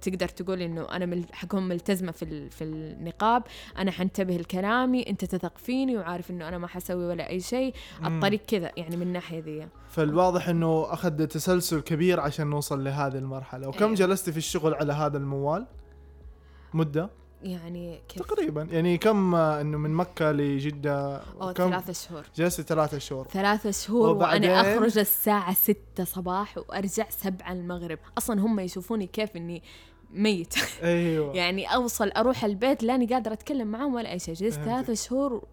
تقدر 0.01 0.27
تقول 0.27 0.61
إنه 0.61 0.87
أنا 0.91 1.05
مل 1.05 1.25
حكون 1.33 1.67
ملتزمة 1.67 2.11
في 2.11 2.25
ال- 2.25 2.51
في 2.51 2.63
النقاب 2.63 3.43
أنا 3.77 3.91
حنتبه 3.91 4.37
لكلامي 4.37 5.09
أنت 5.09 5.25
تثق 5.25 5.57
فيني 5.57 5.97
وعارف 5.97 6.31
إنه 6.31 6.47
أنا 6.47 6.57
ما 6.57 6.67
حسوي 6.67 7.05
ولا 7.05 7.29
أي 7.29 7.39
شيء. 7.39 7.73
الطريق 8.05 8.41
كذا 8.47 8.71
يعني 8.77 8.95
من 8.95 9.01
الناحية 9.01 9.39
ذي. 9.39 9.67
فالواضح 9.89 10.49
إنه 10.49 10.93
اخذ 10.93 11.25
تسلسل 11.25 11.79
كبير 11.81 12.19
عشان 12.19 12.47
نوصل 12.47 12.83
لهذه 12.83 13.17
المرحلة. 13.17 13.67
وكم 13.67 13.83
أيوة. 13.85 13.95
جلست 13.95 14.29
في 14.29 14.37
الشغل 14.37 14.73
على 14.73 14.93
هذا 14.93 15.17
الموال؟ 15.17 15.65
مدة؟ 16.73 17.09
يعني 17.43 18.01
كيف؟ 18.09 18.21
تقريبا. 18.21 18.67
يعني 18.71 18.97
كم 18.97 19.35
إنه 19.35 19.77
من 19.77 19.89
مكة 19.93 20.31
لجدة؟ 20.31 21.17
أو 21.41 21.53
كم؟ 21.53 21.69
ثلاثة 21.69 21.93
شهور. 21.93 22.23
جلست 22.35 22.61
ثلاثة 22.61 22.97
شهور. 22.97 23.27
ثلاثة 23.27 23.71
شهور؟ 23.71 24.09
وأنا 24.17 24.61
أخرج 24.61 24.97
الساعة 24.97 25.53
ستة 25.53 26.03
صباح 26.03 26.57
وأرجع 26.57 27.09
سبعة 27.09 27.51
المغرب. 27.51 27.99
أصلا 28.17 28.41
هم 28.41 28.59
يشوفوني 28.59 29.07
كيف 29.07 29.35
إني 29.35 29.63
ميت. 30.13 30.53
أيوه. 30.83 31.35
يعني 31.35 31.75
أوصل 31.75 32.09
أروح 32.17 32.43
البيت 32.45 32.83
لاني 32.83 33.05
قادرة 33.05 33.33
أتكلم 33.33 33.67
معهم 33.67 33.93
ولا 33.95 34.11
أي 34.11 34.19
شيء. 34.19 34.33
جلست. 34.33 34.59
ثلاثة 34.59 34.93
شهور 34.93 35.43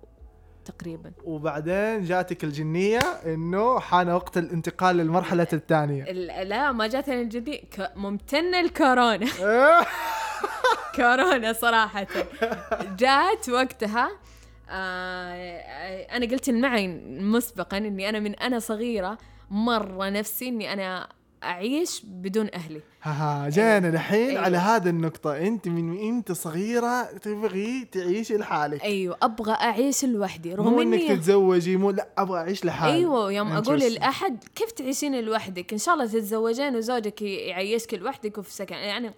تقريبا. 0.64 1.12
وبعدين 1.24 2.04
جاتك 2.04 2.44
الجنية 2.44 2.98
إنه 3.26 3.80
حان 3.80 4.08
وقت 4.10 4.38
الانتقال 4.38 4.96
للمرحلة 4.96 5.46
الثانية. 5.52 6.04
ال- 6.08 6.48
لا 6.48 6.72
ما 6.72 6.86
جاتني 6.86 7.22
الجدي 7.22 7.56
ك- 7.56 7.92
ممتنة 7.96 8.60
الكورونا. 8.60 9.26
كورونا 10.96 11.52
صراحة. 11.52 12.06
جات 12.98 13.48
وقتها 13.48 14.10
آه 14.70 16.06
أنا 16.16 16.26
قلت 16.26 16.50
معي 16.50 16.88
مسبقا 17.20 17.76
إني 17.78 18.08
أنا 18.08 18.18
من 18.20 18.34
أنا 18.34 18.58
صغيرة 18.58 19.18
مرة 19.50 20.08
نفسي 20.08 20.48
إني 20.48 20.72
أنا 20.72 21.08
أعيش 21.44 22.02
بدون 22.04 22.48
أهلي. 22.54 22.80
ها 23.02 23.48
جينا 23.48 23.88
الحين 23.88 24.28
أيوة. 24.28 24.40
على 24.40 24.56
هذه 24.56 24.88
النقطة. 24.88 25.38
أنت 25.38 25.68
من 25.68 25.98
أنت 26.08 26.32
صغيرة 26.32 27.02
تبغي 27.02 27.88
تعيشي 27.92 28.36
لحالك. 28.36 28.82
أيوة 28.82 29.16
أبغى 29.22 29.52
أعيش 29.52 30.04
لوحدي. 30.04 30.54
رغم 30.54 30.72
مو 30.72 30.82
إنك 30.82 31.08
تتزوجي 31.08 31.76
مو 31.76 31.90
لا 31.90 32.08
أبغى 32.18 32.38
أعيش 32.38 32.64
لحالي. 32.64 32.94
أيوه 32.94 33.32
يوم 33.32 33.52
أقول. 33.52 33.78
لأحد 33.78 34.44
كيف 34.54 34.72
تعيشين 34.72 35.20
لوحدك؟ 35.20 35.72
إن 35.72 35.78
شاء 35.78 35.94
الله 35.94 36.06
تتزوجين 36.06 36.76
وزوجك 36.76 37.22
يعيشك 37.22 37.94
لوحدك 37.94 38.38
وفي 38.38 38.52
سكن 38.52 38.74
يعني 38.74 39.14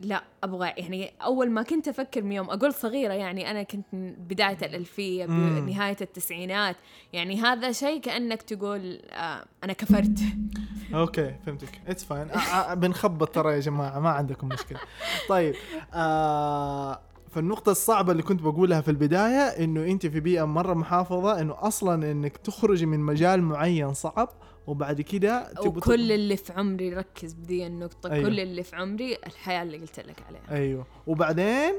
لا 0.00 0.22
أبغى 0.44 0.68
يعني 0.76 1.12
أول 1.22 1.50
ما 1.50 1.62
كنت 1.62 1.88
أفكر 1.88 2.22
من 2.22 2.32
يوم 2.32 2.50
أقول 2.50 2.74
صغيرة 2.74 3.12
يعني 3.12 3.50
أنا 3.50 3.62
كنت 3.62 3.84
بداية 4.18 4.58
الألفية 4.62 5.26
مم. 5.26 5.60
بنهايه 5.66 5.96
التسعينات. 6.00 6.76
يعني 7.12 7.40
هذا 7.40 7.72
شيء 7.72 8.00
كأنك 8.00 8.42
تقول 8.42 9.00
آه 9.10 9.44
أنا 9.64 9.72
كفرت. 9.72 10.18
okay 10.94 11.34
فهمتك. 11.46 11.80
it's 11.86 12.04
fine 12.04 12.28
بنخبط 12.74 13.28
ترى 13.34 13.52
يا 13.52 13.60
جماعة 13.60 13.98
ما 14.00 14.10
عندكم 14.10 14.48
مشكلة. 14.48 14.78
طيب 15.28 15.54
آه 15.94 17.00
فالنقطة 17.30 17.72
الصعبة 17.72 18.12
اللي 18.12 18.22
كنت 18.22 18.42
بقولها 18.42 18.80
في 18.80 18.90
البداية 18.90 19.40
إنه 19.64 19.84
أنت 19.84 20.06
في 20.06 20.20
بيئة 20.20 20.44
مرة 20.44 20.74
محافظة 20.74 21.40
إنه 21.40 21.54
أصلا 21.58 22.10
إنك 22.10 22.36
تخرجي 22.36 22.86
من 22.86 23.00
مجال 23.00 23.42
معين 23.42 23.94
صعب 23.94 24.28
وبعد 24.66 25.00
كده 25.00 25.52
وكل 25.66 26.12
اللي 26.12 26.36
في 26.36 26.52
عمري 26.52 26.94
ركز 26.94 27.32
بدي 27.32 27.66
النقطة 27.66 28.12
أيوة. 28.12 28.28
كل 28.28 28.40
اللي 28.40 28.62
في 28.62 28.76
عمري 28.76 29.18
الحياة 29.26 29.62
اللي 29.62 29.78
قلت 29.78 30.00
لك 30.00 30.16
عليها 30.28 30.42
أيوه 30.62 30.86
وبعدين 31.06 31.74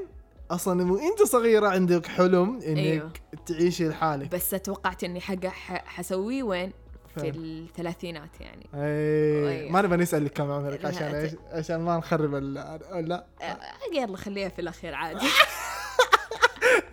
أصلا 0.50 0.92
وإنت 0.92 1.22
صغيرة 1.22 1.68
عندك 1.68 2.06
حلم 2.06 2.54
إنك. 2.54 2.78
أيوه. 2.78 3.10
تعيشي 3.46 3.88
لحالك 3.88 4.28
بس 4.28 4.50
توقعت 4.50 5.04
إني 5.04 5.20
حق 5.20 5.46
حسويه 5.86 6.42
وين 6.42 6.72
في؟ 7.16 7.28
الثلاثينات 7.28 8.40
يعني 8.40 8.66
اي 8.74 9.50
أيوة. 9.60 9.72
ما 9.72 9.82
نبغى 9.82 9.96
نسأل 9.96 10.28
كم 10.28 10.50
عمرك 10.50 10.84
عشان 10.84 11.14
إيش 11.14 11.32
عشان 11.50 11.76
ما 11.80 11.96
نخرب 11.96 12.34
ال 12.34 12.54
لا 12.54 13.26
آه، 13.42 13.58
يلا 13.94 14.16
خليها 14.16 14.48
في 14.48 14.60
الأخير 14.60 14.94
عادي 14.94 15.26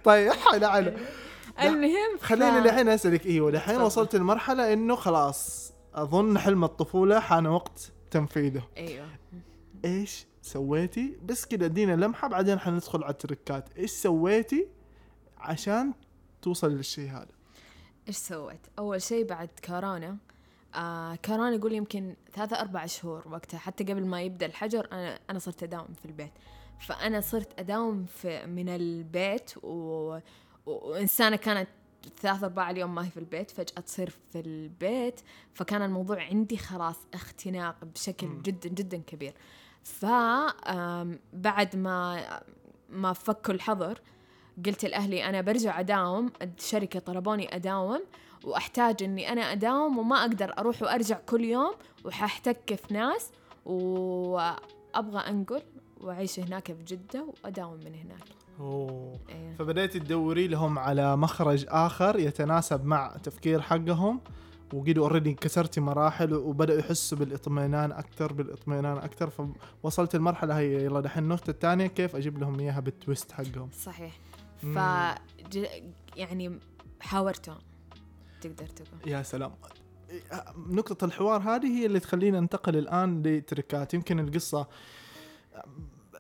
طيب 0.04 0.32
حلا 0.32 0.68
على 0.68 0.94
المهم 1.62 2.18
ف- 2.20 2.24
خليني 2.24 2.58
الحين 2.60 2.90
أسألك 2.90 3.26
إيوه 3.26 3.50
الحين. 3.50 3.82
وصلت 3.82 4.16
لمرحلة 4.16 4.74
إنه 4.74 4.96
خلاص 4.96 5.63
أظن 5.94 6.38
حلم 6.38 6.64
الطفولة 6.64 7.20
حان 7.20 7.48
وقت 7.48 7.92
تنفيذه. 8.12 8.64
أيوه. 8.78 9.08
إيش 9.86 10.26
سويتي؟ 10.42 11.18
بس 11.26 11.46
كده 11.46 11.66
ادينا 11.66 12.06
لمحة 12.06 12.28
بعدين 12.28 12.60
حندخل 12.60 13.04
على 13.04 13.12
التركات. 13.12 13.78
إيش 13.78 13.92
سويتي 13.92 14.68
عشان 15.38 15.94
توصل 16.42 16.72
للشيء 16.72 17.10
هذا؟ 17.10 17.28
إيش 18.08 18.18
سويت؟ 18.18 18.68
أول 18.80 19.02
شيء 19.02 19.26
بعد 19.26 19.50
كورونا 19.66 20.18
آه 20.76 21.16
كورونا 21.16 21.56
يقول 21.56 21.74
يمكن 21.74 22.16
ثلاثة 22.34 22.60
أربع 22.60 22.86
شهور 22.86 23.28
وقتها 23.28 23.58
حتى 23.58 23.84
قبل 23.84 24.06
ما 24.06 24.22
يبدأ 24.22 24.46
الحجر 24.46 24.88
أنا 24.92 25.20
أنا 25.30 25.40
صرت 25.40 25.64
أداوم 25.64 25.94
في 26.02 26.06
البيت. 26.06 26.32
فأنا 26.80 27.22
صرت 27.22 27.60
أداوم 27.60 28.06
في 28.06 28.46
من 28.46 28.70
البيت 28.70 29.52
و... 29.64 29.68
و... 29.68 30.22
وإنسانة 30.66 31.36
كانت 31.36 31.70
ثلاث 32.22 32.44
أرباع 32.44 32.70
اليوم 32.70 32.96
ما 32.96 33.06
هي 33.06 33.10
في 33.10 33.18
البيت 33.18 33.52
فجأة 33.52 33.82
تصير 33.82 34.10
في 34.10 34.40
البيت. 34.40 35.22
فكان 35.54 35.82
الموضوع 35.82 36.22
عندي 36.24 36.58
خلاص 36.58 36.98
اختناق 37.14 37.76
بشكل 37.86 38.28
مم. 38.28 38.42
جدا 38.42 38.70
جدا 38.70 38.98
كبير. 38.98 39.34
فبعد 39.84 41.76
ما 41.76 42.24
ما 42.90 43.14
فكوا 43.14 43.54
الحظر 43.54 44.02
قلت 44.66 44.86
لأهلي 44.86 45.30
أنا 45.30 45.42
برجع 45.42 45.80
أداوم 45.80 46.32
الشركة 46.42 47.00
طلبوني 47.00 47.56
أداوم 47.56 48.02
وأحتاج 48.44 49.04
إني 49.04 49.32
أنا 49.32 49.42
أداوم 49.42 49.98
وما 49.98 50.22
أقدر 50.22 50.54
أروح 50.58 50.82
وأرجع 50.82 51.18
كل 51.30 51.44
يوم 51.44 51.74
وحاحتك 52.06 52.76
في 52.88 52.94
ناس 52.94 53.32
وأبغى 53.66 55.20
أنقل 55.30 55.62
وأعيش 56.02 56.40
هناك 56.40 56.74
في 56.74 56.84
جدة 56.84 57.26
وأداوم 57.44 57.74
من 57.74 57.96
هناك. 57.96 58.43
أوه. 58.60 59.20
إيه. 59.30 59.56
فبدأتي 59.56 60.00
تدوري 60.00 60.48
لهم 60.48 60.80
على 60.80 61.18
مخرج 61.18 61.66
آخر 61.70 62.20
يتناسب 62.20 62.86
مع 62.86 63.16
تفكير 63.24 63.62
حقهم. 63.62 64.22
وقدوا 64.74 65.04
already 65.04 65.34
كسرتي 65.34 65.82
مراحل 65.82 66.34
وبدأوا 66.34 66.80
يحسوا 66.80 67.18
بالإطمئنان 67.18 67.92
أكثر 67.92 68.34
بالإطمئنان 68.34 68.98
أكثر. 68.98 69.32
فوصلت 69.84 70.16
المرحلة 70.16 70.58
هي 70.58 70.86
يلا 70.86 71.00
دحين 71.00 71.24
النقطه 71.24 71.50
الثانية 71.50 71.88
كيف 71.88 72.16
أجيب 72.16 72.38
لهم 72.38 72.60
إياها 72.60 72.80
بال 72.80 72.95
twist 72.95 73.32
حقهم؟ 73.32 73.70
صحيح. 73.72 74.20
ف 74.58 74.78
يعني 76.16 76.60
حاورتهم. 77.00 77.58
تقدر 78.42 78.66
تقول. 78.66 79.12
يا 79.12 79.24
سلام. 79.24 79.52
نقطة 80.58 81.06
الحوار 81.06 81.42
هذه 81.42 81.68
هي 81.80 81.86
اللي 81.86 82.00
تخلينا 82.00 82.40
ننتقل 82.40 82.78
الآن 82.78 83.24
لتركات. 83.24 83.94
يمكن 83.94 84.20
القصة 84.20 84.68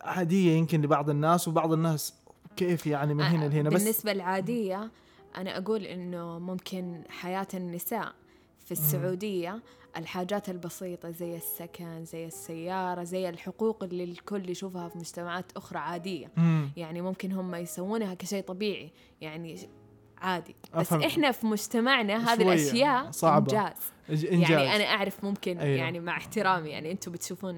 عادية 0.01 0.51
يمكن 0.51 0.81
لبعض 0.81 1.09
الناس 1.09 1.47
وبعض 1.47 1.73
الناس 1.73 2.13
كيف 2.55 2.87
يعني 2.87 3.13
من 3.13 3.23
هنا 3.23 3.45
آه، 3.45 3.47
لهنا 3.47 3.69
بس 3.69 3.81
بالنسبة 3.81 4.11
العادية 4.11 4.91
أنا 5.37 5.57
أقول 5.57 5.85
إنه 5.85 6.39
ممكن 6.39 7.03
حياة 7.09 7.47
النساء 7.53 8.13
في 8.65 8.71
السعودية 8.71 9.59
الحاجات 9.97 10.49
البسيطة 10.49 11.09
زي 11.09 11.37
السكن 11.37 12.05
زي 12.05 12.25
السيارة 12.25 13.03
زي 13.03 13.29
الحقوق 13.29 13.83
اللي 13.83 14.03
الكل 14.03 14.49
يشوفها 14.49 14.89
في 14.89 14.97
مجتمعات 14.97 15.45
أخرى 15.57 15.79
عادية 15.79 16.31
مم. 16.37 16.71
يعني 16.77 17.01
ممكن 17.01 17.31
هم 17.31 17.55
يسوونها 17.55 18.13
كشيء 18.13 18.43
طبيعي 18.43 18.91
يعني 19.21 19.69
عادي 20.17 20.55
بس 20.75 20.79
أفهم. 20.79 21.01
إحنا 21.01 21.31
في 21.31 21.47
مجتمعنا 21.47 22.33
هذه 22.33 22.43
شوية 22.43 22.53
الأشياء 22.53 23.11
صعبة. 23.11 23.51
إنجاز 23.51 24.25
إنجاز 24.25 24.51
يعني 24.51 24.75
أنا 24.75 24.83
أعرف 24.83 25.23
ممكن 25.23 25.57
أيوة. 25.57 25.77
يعني 25.77 25.99
مع 25.99 26.17
احترامي 26.17 26.69
يعني 26.69 26.91
أنتم 26.91 27.11
بتشوفون 27.11 27.55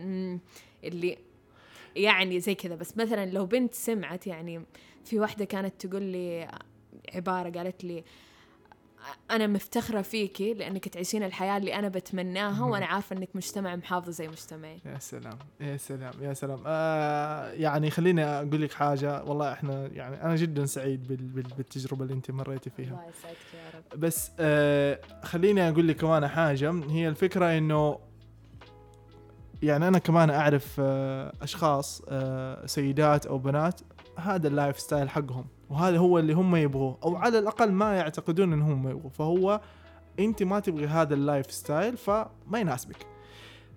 اللي 0.84 1.17
يعني 1.95 2.39
زي 2.39 2.55
كذا. 2.55 2.75
بس 2.75 2.97
مثلا 2.97 3.25
لو 3.25 3.45
بنت 3.45 3.73
سمعت 3.73 4.27
يعني 4.27 4.65
في 5.03 5.19
واحدة 5.19 5.45
كانت 5.45 5.86
تقول 5.86 6.03
لي 6.03 6.47
عبارة 7.13 7.49
قالت 7.49 7.84
لي 7.84 8.03
أنا 9.31 9.47
مفتخرة 9.47 10.01
فيكي 10.01 10.53
لأنك 10.53 10.88
تعيشين 10.88 11.23
الحياة 11.23 11.58
اللي 11.58 11.75
أنا 11.75 11.88
بتمناها. 11.88 12.65
وأنا 12.65 12.86
عارفة 12.86 13.15
إنك 13.15 13.29
مجتمع 13.36 13.75
محافظ 13.75 14.10
زي 14.10 14.27
مجتمعي. 14.27 14.79
يا 14.86 14.99
سلام 14.99 15.38
يا 15.62 15.77
سلام 15.77 16.13
يا 16.21 16.34
سلام. 16.34 16.60
آه 16.65 17.51
يعني 17.51 17.91
خليني 17.91 18.23
أقول 18.23 18.62
لك 18.62 18.71
حاجة. 18.73 19.23
والله 19.23 19.53
إحنا 19.53 19.88
يعني 19.93 20.23
أنا 20.23 20.36
جدا 20.36 20.65
سعيد 20.65 21.08
بال 21.08 21.17
بال 21.17 21.43
بالتجربة 21.58 22.03
اللي 22.03 22.13
أنت 22.13 22.31
مريتي 22.31 22.69
فيها. 22.69 22.88
الله 22.88 23.05
يسعدك 23.10 23.38
يا 23.53 23.79
رب. 23.79 23.99
بس 23.99 24.31
آه 24.39 24.99
خليني 25.23 25.69
أقول 25.69 25.88
لك 25.88 25.95
كمان 25.95 26.27
حاجة. 26.27 26.71
هي 26.89 27.08
الفكرة 27.08 27.58
إنه 27.58 27.99
يعني 29.63 29.88
أنا 29.88 30.00
كمان 30.00 30.30
أعرف 30.30 30.76
آه، 30.80 31.34
أشخاص 31.41 32.02
آه، 32.10 32.65
سيدات 32.65 33.26
أو 33.26 33.38
بنات 33.38 33.82
هذا 34.18 34.48
ال 34.47 34.80
lifestyle 34.80 35.10
حقهم 35.10 35.46
وهذا 35.70 35.98
هو 35.98 36.20
اللي 36.20 36.34
هم 36.34 36.56
يبغوه 36.56 36.98
أو 37.04 37.15
على 37.15 37.39
الأقل 37.39 37.72
ما 37.72 37.96
يعتقدون 37.96 38.54
إن 38.54 38.62
هم 38.62 38.89
يبغوه 38.89 39.10
فهو 39.10 39.62
أنت 40.20 40.44
ما 40.44 40.60
تبغي 40.60 40.88
هذا 40.88 41.13
ال 41.13 41.51
lifestyle 41.51 41.97
فما 41.98 42.60
يناسبك. 42.60 43.08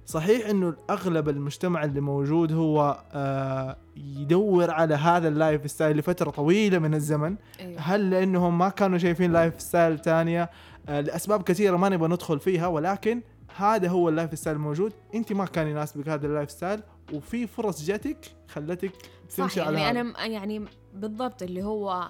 صحيح 0.07 0.49
إنه 0.49 0.77
أغلب 0.91 1.29
المجتمع 1.29 1.85
اللي 1.85 2.01
موجود 2.01 2.53
هو 2.53 3.05
آه 3.13 3.77
يدور 3.97 4.71
على 4.71 4.95
هذا 4.95 5.29
ال 5.29 5.71
lifestyle 5.71 5.97
لفترة 5.97 6.31
طويلة 6.31 6.79
من 6.79 6.95
الزمن. 6.95 7.37
أيوة. 7.61 7.81
هل 7.81 8.11
لأنهم 8.11 8.59
ما 8.59 8.69
كانوا 8.69 8.99
شايفين 8.99 9.33
lifestyle 9.33 9.99
تانية؟ 9.99 10.51
آه 10.89 11.01
لأسباب 11.01 11.43
كثيرة 11.43 11.77
ما 11.77 11.89
نبغى 11.89 12.09
ندخل 12.09 12.39
فيها 12.39 12.67
ولكن 12.67 13.23
هذا 13.57 13.89
هو 13.89 14.09
ال 14.09 14.39
lifestyle 14.39 14.57
الموجود 14.57 14.93
انت 15.15 15.33
ما 15.33 15.45
كان 15.45 15.67
يناسبك 15.69 16.09
هذا 16.09 16.27
ال 16.27 16.51
lifestyle 16.51 16.83
وفي 17.13 17.47
فرص 17.47 17.85
جاتك 17.85 18.19
خلتك 18.49 18.93
تمشي 19.37 19.61
على 19.61 19.81
يعني. 19.81 20.01
أنا 20.01 20.27
يعني 20.27 20.65
بالضبط 20.95 21.43
اللي 21.43 21.63
هو 21.63 22.09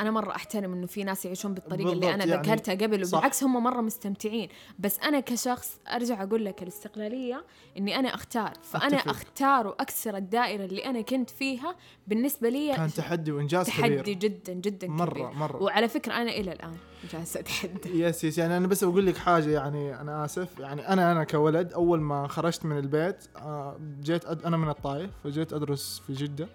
أنا 0.00 0.10
مرة 0.10 0.30
أحترم 0.36 0.72
إنه 0.72 0.86
في 0.86 1.04
ناس 1.04 1.24
يعيشون 1.24 1.54
بالطريقة 1.54 1.92
اللي 1.92 2.14
أنا 2.14 2.24
يعني 2.24 2.42
ذكرتها 2.42 2.74
قبل. 2.74 3.04
وبالعكس 3.04 3.44
هم 3.44 3.62
مرة 3.62 3.80
مستمتعين. 3.80 4.48
بس 4.78 4.98
أنا 5.00 5.20
كشخص 5.20 5.80
أرجع 5.88 6.22
أقول 6.22 6.44
لك 6.44 6.62
الاستقلالية 6.62 7.44
إني 7.78 7.98
أنا 7.98 8.14
أختار. 8.14 8.52
فأنا 8.62 8.86
أتفق. 8.86 9.10
أختار 9.10 9.66
وأكسر 9.66 10.16
الدائرة 10.16 10.64
اللي 10.64 10.84
أنا 10.86 11.00
كنت 11.00 11.30
فيها 11.30 11.76
بالنسبة 12.06 12.48
لي 12.48 12.76
كان 12.76 12.92
تحدي 12.92 13.32
وإنجاز 13.32 13.66
تحدي 13.66 13.98
كبير. 14.02 14.18
جدا 14.18 14.52
جدا 14.52 14.88
مرة 14.88 15.10
كبير. 15.10 15.30
مرة. 15.30 15.62
وعلى 15.62 15.88
فكرة 15.88 16.12
أنا 16.12 16.30
إلى 16.30 16.52
الآن 16.52 16.76
جالسة 17.12 17.40
أتحدى. 17.40 18.00
yes 18.02 18.24
yes 18.24 18.38
يعني 18.38 18.56
أنا 18.56 18.66
بس 18.66 18.84
بقول 18.84 19.06
لك 19.06 19.16
حاجة 19.16 19.48
يعني 19.50 20.00
أنا 20.00 20.24
آسف. 20.24 20.58
يعني 20.58 20.88
أنا 20.88 21.12
أنا 21.12 21.24
كولد 21.24 21.72
أول 21.72 22.00
ما 22.00 22.28
خرجت 22.28 22.64
من 22.64 22.78
البيت 22.78 23.24
آه، 23.36 23.76
جيت 24.00 24.24
أد 24.24 24.42
أنا 24.44 24.56
من 24.56 24.68
الطائف 24.68 25.10
فجيت 25.24 25.52
أدرس 25.52 26.02
في 26.06 26.12
جدة. 26.12 26.48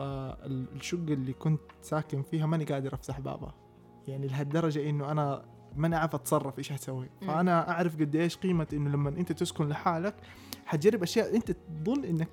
فالشقة 0.00 1.12
اللي 1.12 1.32
كنت 1.32 1.60
ساكن 1.82 2.22
فيها 2.22 2.46
ماني 2.46 2.64
قادر 2.64 2.94
أفتح 2.94 3.20
بابها. 3.20 3.54
يعني 4.08 4.26
لهالدرجة 4.26 4.90
إنه 4.90 5.10
أنا 5.10 5.44
ماني 5.76 5.96
عارف 5.96 6.14
أتصرف 6.14 6.58
إيش 6.58 6.72
حسوي 6.72 7.08
مم. 7.22 7.28
فأنا 7.28 7.70
أعرف 7.70 8.00
قد 8.00 8.16
إيش 8.16 8.36
قيمة 8.36 8.66
إنه 8.72 8.90
لما 8.90 9.08
أنت 9.08 9.32
تسكن 9.32 9.68
لحالك 9.68 10.14
حتجرب 10.66 11.02
أشياء 11.02 11.36
أنت 11.36 11.50
تظن 11.84 12.04
إنك 12.04 12.28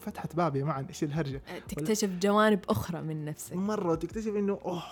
فتحت 0.00 0.36
باب 0.36 0.56
يا 0.56 0.64
معن 0.64 0.84
إيش 0.84 1.04
الهرجة؟ 1.04 1.42
تكتشف 1.68 2.08
جوانب 2.08 2.60
أخرى 2.68 3.02
من 3.02 3.24
نفسك. 3.24 3.56
مرة 3.56 3.94
تكتشف 3.94 4.36
إنه 4.36 4.58
أوه 4.64 4.82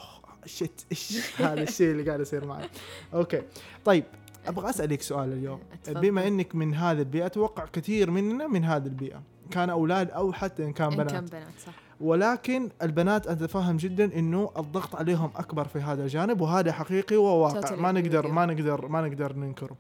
شت 0.47 0.87
إيش 0.91 1.19
هذا 1.41 1.63
الشيء 1.63 1.91
اللي 1.91 2.03
قاعد 2.03 2.21
يصير 2.21 2.45
معي. 2.47 2.69
أوكي. 3.15 3.43
طيب 3.85 4.05
أبغى 4.47 4.71
أسألك 4.71 5.03
سؤال 5.03 5.33
اليوم. 5.33 5.61
أتفضل. 5.73 6.01
بما 6.01 6.29
إنك 6.29 6.55
من 6.55 6.75
هذه 6.75 6.99
البيئة 6.99 7.27
أتوقع 7.27 7.65
كثير 7.67 8.11
مننا 8.11 8.47
من 8.47 8.65
هذه 8.65 8.87
البيئة. 8.87 9.23
كان 9.51 9.71
أولاد 9.71 10.11
أو 10.11 10.33
حتى 10.33 10.65
إن 10.65 10.73
كان 10.73 10.89
إن 10.93 10.97
بنات. 10.97 11.11
كان 11.11 11.25
بنات 11.25 11.59
صح. 11.67 11.88
ولكن 12.01 12.69
البنات 12.83 13.27
أتفهم 13.27 13.77
جدا 13.77 14.19
إنه 14.19 14.51
الضغط 14.57 14.97
عليهم 14.97 15.31
أكبر 15.37 15.69
في 15.69 15.79
هذا 15.79 16.03
الجانب 16.05 16.41
وهذا 16.41 16.73
حقيقي 16.73 17.17
وواقع. 17.17 17.77
ما 17.77 17.93
نقدر. 17.93 18.29
ما 18.29 18.47
نقدر 18.47 18.89
ما 18.89 19.09
نقدر 19.09 19.33
ننكره. 19.37 19.77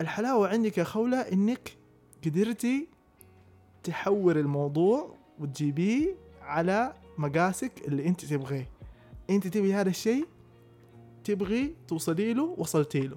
الحلاوة 0.00 0.48
عندك 0.48 0.78
يا 0.78 0.84
خولة 0.84 1.20
إنك 1.20 1.76
قدرتي 2.26 2.88
تحور 3.82 4.36
الموضوع 4.36 5.14
وتجيبيه 5.38 6.14
على 6.42 6.92
مقاسك 7.18 7.72
اللي 7.88 8.06
أنت 8.06 8.24
تبغيه. 8.24 8.68
أنت 9.30 9.46
تبغي 9.46 9.74
هذا 9.74 9.88
الشيء 9.88 10.26
تبغي 11.24 11.74
توصلي 11.88 12.34
له 12.34 12.54
وصلتي 12.58 13.00
له. 13.00 13.16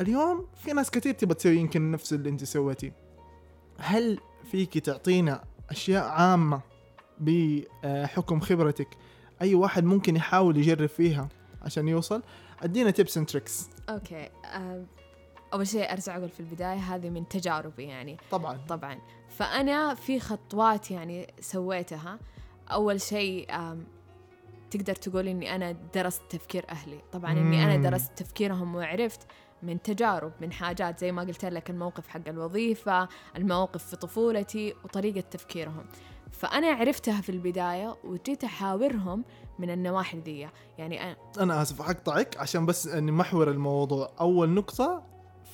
اليوم 0.00 0.46
في 0.56 0.72
ناس 0.72 0.90
كثير 0.90 1.14
تبغى 1.14 1.34
تسوي 1.34 1.56
يمكن 1.56 1.90
نفس 1.90 2.12
اللي 2.12 2.28
أنت 2.28 2.44
سويتيه 2.44 2.92
هل 3.78 4.18
فيك 4.50 4.78
تعطينا 4.78 5.44
أشياء 5.70 6.04
عامة 6.04 6.60
بحكم 7.20 8.40
خبرتك. 8.40 8.88
أي 9.42 9.54
واحد 9.54 9.84
ممكن 9.84 10.16
يحاول 10.16 10.56
يجرب 10.56 10.88
فيها 10.88 11.28
عشان 11.62 11.88
يوصل؟ 11.88 12.22
أدينا 12.62 12.90
tips 12.90 13.18
and 13.18 13.28
tricks 13.28 13.70
okay 13.88 14.28
أول 15.54 15.66
شيء 15.66 15.92
أرجع 15.92 16.16
أقول 16.16 16.28
في 16.28 16.40
البداية 16.40 16.78
هذه 16.78 17.10
من 17.10 17.28
تجاربي 17.28 17.84
يعني. 17.84 18.16
طبعا. 18.30 18.60
طبعا. 18.68 18.98
فأنا 19.28 19.94
في 19.94 20.20
خطوات 20.20 20.90
يعني 20.90 21.26
سويتها. 21.40 22.18
أول 22.70 23.00
شيء 23.00 23.46
تقدر 24.70 24.94
تقول 24.94 25.28
إني 25.28 25.54
أنا 25.54 25.72
درست 25.94 26.22
تفكير 26.30 26.64
أهلي. 26.70 27.00
طبعا 27.12 27.32
إني 27.32 27.64
أنا 27.64 27.76
مم. 27.76 27.82
درست 27.82 28.12
تفكيرهم 28.16 28.74
وعرفت 28.74 29.20
من 29.62 29.82
تجارب 29.82 30.32
من 30.40 30.52
حاجات 30.52 30.98
زي 30.98 31.12
ما 31.12 31.22
قلت 31.22 31.44
لك 31.44 31.70
الموقف 31.70 32.08
حق 32.08 32.28
الوظيفة 32.28 33.08
المواقف 33.36 33.84
في 33.86 33.96
طفولتي 33.96 34.74
وطريقة 34.84 35.20
تفكيرهم. 35.20 35.86
فأنا 36.32 36.66
عرفتها 36.66 37.20
في 37.20 37.28
البداية 37.28 37.96
وجيت 38.04 38.44
أحاورهم 38.44 39.24
من 39.58 39.70
النواحي 39.70 40.18
ذي 40.18 40.48
يعني 40.78 41.02
أنا 41.02 41.16
أنا 41.40 41.62
آسف 41.62 41.82
أقطعك 41.82 42.36
عشان 42.38 42.66
بس 42.66 42.88
نمحور 42.88 43.50
الموضوع. 43.50 44.12
أول 44.20 44.50
نقطة 44.50 45.02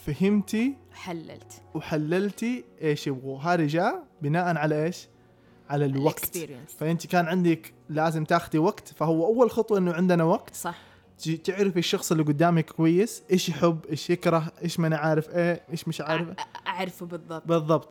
فهمتي 0.06 0.76
حللت. 0.92 1.62
وحللتي 1.74 2.64
إيش 2.82 3.06
يبغوا. 3.06 3.56
جاء 3.56 4.04
بناء 4.22 4.56
على 4.56 4.84
إيش؟ 4.84 5.08
على 5.70 5.84
الوقت. 5.84 6.38
فانت 6.78 7.06
كان 7.06 7.26
عندك 7.26 7.74
لازم 7.88 8.24
تاخذي 8.24 8.58
وقت. 8.58 8.88
فهو 8.88 9.26
أول 9.26 9.50
خطوة 9.50 9.78
إنه 9.78 9.92
عندنا 9.92 10.24
وقت. 10.24 10.54
صح. 10.54 10.78
تعرفي 11.44 11.78
الشخص 11.78 12.10
اللي 12.12 12.24
قدامك 12.24 12.70
كويس؟ 12.70 13.22
إيش 13.32 13.48
يحب؟ 13.48 13.78
إيش 13.90 14.10
يكره؟ 14.10 14.52
إيش 14.62 14.80
ما 14.80 14.86
أنا 14.86 14.96
عارف 14.96 15.28
إيه؟ 15.30 15.62
إيش 15.70 15.88
مش 15.88 16.00
عارف؟ 16.00 16.28
أعرفه 16.66 17.06
بالضبط. 17.06 17.46
بالضبط. 17.46 17.88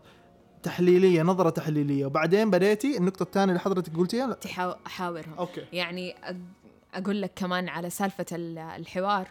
تحليلية 0.63 1.21
نظرة 1.21 1.49
تحليلية. 1.49 2.05
وبعدين 2.05 2.49
بديتي 2.51 2.97
النقطة 2.97 3.23
الثانية 3.23 3.49
اللي 3.51 3.59
حضرتك 3.59 3.97
قلتيها؟ 3.97 4.27
لا. 4.27 4.77
أحاورهم. 4.87 5.33
أوكي. 5.39 5.65
يعني 5.73 6.15
أقول 6.93 7.21
لك 7.21 7.31
كمان 7.35 7.69
على 7.69 7.89
سالفة 7.89 8.25
ال- 8.31 8.57
الحوار. 8.57 9.27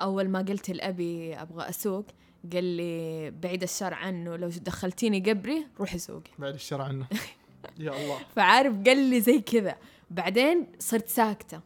أول 0.00 0.28
ما 0.28 0.38
قلت 0.38 0.70
لأبي 0.70 1.34
أبغى 1.34 1.68
أسوق 1.68 2.04
قال 2.52 2.64
لي 2.64 3.30
بعيد 3.30 3.62
الشر 3.62 3.94
عنه 3.94 4.36
لو 4.36 4.48
دخلتيني 4.48 5.20
قبري 5.20 5.66
روحي 5.80 5.98
سوقي 5.98 6.30
بعد 6.38 6.54
الشر 6.54 6.80
عنه. 6.82 7.06
يا 7.78 7.90
الله. 7.90 8.18
فعارف 8.36 8.74
قال 8.86 8.98
لي 9.10 9.20
زي 9.20 9.40
كذا. 9.40 9.76
بعدين 10.10 10.66
صرت 10.78 11.08
ساكتة. 11.08 11.60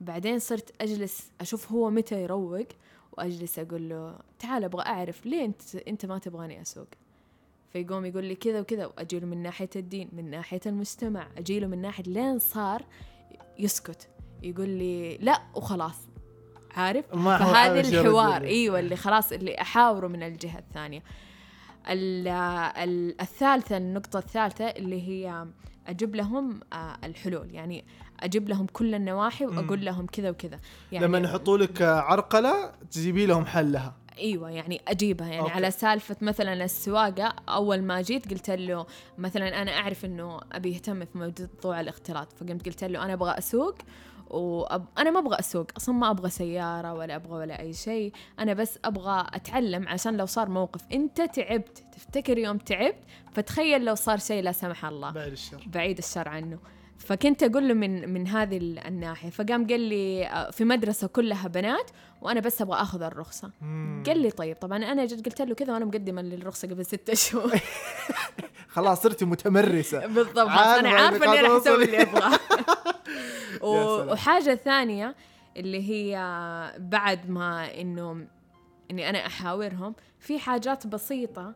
بعدين 0.00 0.38
صرت 0.38 0.74
أجلس 0.82 1.30
أشوف 1.40 1.72
هو 1.72 1.90
متى 1.90 2.22
يروق 2.22 2.66
وأجلس 3.12 3.58
أقول 3.58 3.88
له 3.88 4.18
تعال 4.38 4.64
أبغى 4.64 4.82
أعرف 4.86 5.26
ليه 5.26 5.44
أنت 5.44 5.74
أنت 5.76 6.06
ما 6.06 6.18
تبغاني 6.18 6.62
أسوق؟ 6.62 6.86
فيقوم 7.72 8.04
يقول 8.04 8.24
لي 8.24 8.34
كذا 8.34 8.60
وكذا 8.60 8.86
وأجيله 8.86 9.26
من 9.26 9.42
ناحية 9.42 9.68
الدين 9.76 10.08
من 10.12 10.30
ناحية 10.30 10.60
المجتمع 10.66 11.26
أجيله 11.38 11.66
من 11.66 11.80
ناحية 11.82 12.04
لين 12.04 12.38
صار 12.38 12.82
يسكت 13.58 14.08
يقول 14.42 14.68
لي 14.68 15.16
لا 15.18 15.42
وخلاص. 15.54 15.96
عارف؟ 16.70 17.04
فهذا 17.38 17.80
الحوار. 17.80 18.42
أيوه 18.44 18.78
اللي 18.80 18.96
خلاص 18.96 19.32
اللي 19.32 19.60
أحاوره 19.60 20.06
من 20.06 20.22
الجهة 20.22 20.58
الثانية. 20.58 21.02
ال- 21.88 22.28
ال- 22.78 23.20
الثالثة 23.20 23.76
النقطة 23.76 24.18
الثالثة 24.18 24.64
اللي 24.64 25.08
هي 25.08 25.46
أجيب 25.86 26.14
لهم 26.16 26.60
آه، 26.72 26.96
الحلول. 27.04 27.54
يعني 27.54 27.84
أجيب 28.20 28.48
لهم 28.48 28.66
كل 28.66 28.94
النواحي 28.94 29.46
وأقول 29.46 29.84
لهم 29.84 30.06
كذا 30.06 30.30
وكذا. 30.30 30.60
يعني 30.92 31.06
لما 31.06 31.18
يحطوا 31.18 31.58
لك 31.58 31.82
عرقلة 31.82 32.72
تجيبي 32.90 33.26
لهم 33.26 33.46
حلها. 33.46 33.94
أيوه 34.18 34.50
يعني 34.50 34.80
أجيبها. 34.88 35.28
يعني 35.28 35.40
أوكي. 35.40 35.52
على 35.52 35.70
سالفة 35.70 36.16
مثلا 36.20 36.64
السواقة 36.64 37.34
أول 37.48 37.82
ما 37.82 38.02
جيت 38.02 38.30
قلت 38.30 38.50
له 38.50 38.86
مثلا 39.18 39.62
أنا 39.62 39.70
أعرف 39.78 40.04
إنه 40.04 40.40
أبي 40.52 40.72
يهتم 40.72 41.04
في 41.04 41.18
موضوع 41.18 41.80
الاختلاط 41.80 42.32
فقمت 42.32 42.66
قلت 42.66 42.84
له 42.84 43.04
أنا 43.04 43.12
أبغى 43.12 43.38
أسوق 43.38 43.74
وأنا 44.30 45.10
ما 45.10 45.18
أبغى 45.18 45.38
أسوق 45.38 45.66
أصلا 45.76 45.94
ما 45.94 46.10
أبغى 46.10 46.30
سيارة 46.30 46.94
ولا 46.94 47.16
أبغى 47.16 47.38
ولا 47.38 47.60
أي 47.60 47.72
شيء. 47.72 48.12
أنا 48.38 48.52
بس 48.52 48.78
أبغى 48.84 49.26
أتعلم 49.32 49.88
عشان 49.88 50.16
لو 50.16 50.26
صار 50.26 50.48
موقف. 50.48 50.80
أنت 50.92 51.20
تعبت 51.20 51.84
تفتكر 51.92 52.38
يوم 52.38 52.58
تعبت 52.58 52.98
فتخيل 53.32 53.84
لو 53.84 53.94
صار 53.94 54.18
شيء 54.18 54.42
لا 54.42 54.52
سمح 54.52 54.84
الله. 54.84 55.10
بعد 55.10 55.32
الشر. 55.32 55.64
بعيد 55.66 55.98
الشر 55.98 56.28
عنه. 56.28 56.58
فكنت 57.00 57.42
أقول 57.42 57.68
له 57.68 57.74
من 57.74 58.12
من 58.14 58.26
هذه 58.28 58.56
ال- 58.56 58.78
الناحية. 58.86 59.30
فقام 59.30 59.66
قال 59.66 59.80
لي 59.80 60.26
آه، 60.26 60.50
في 60.50 60.64
مدرسة 60.64 61.06
كلها 61.08 61.48
بنات 61.48 61.90
وأنا 62.22 62.40
بس 62.40 62.62
أبغى 62.62 62.80
آخذ 62.82 63.02
الرخصة. 63.02 63.50
مم. 63.60 64.02
قال 64.06 64.18
لي 64.18 64.30
طيب. 64.30 64.56
طبعا 64.56 64.78
أنا 64.78 65.04
جيت 65.06 65.26
قلت 65.26 65.42
له 65.42 65.54
كذا 65.54 65.72
وأنا 65.72 65.84
مقدمة 65.84 66.22
للرخصة 66.22 66.68
قبل 66.68 66.86
ستة 66.86 67.14
شهور. 67.24 67.52
خلاص 68.74 69.02
صرتي 69.02 69.24
متمرسة. 69.24 70.06
بالضبط. 70.06 70.48
أنا 70.48 70.88
عارفة 70.88 71.32
إني 71.32 71.40
راح. 71.40 71.50
أسوي 71.62 71.84
اللي 71.84 72.02
ابغاه. 72.02 72.38
وحاجة 74.12 74.54
ثانية 74.54 75.14
اللي 75.56 75.90
هي 75.90 76.16
بعد 76.78 77.30
ما 77.30 77.80
إنه 77.80 78.26
إني 78.90 79.10
أنا 79.10 79.26
أحاورهم 79.26 79.94
في 80.18 80.38
حاجات 80.38 80.86
بسيطة 80.86 81.54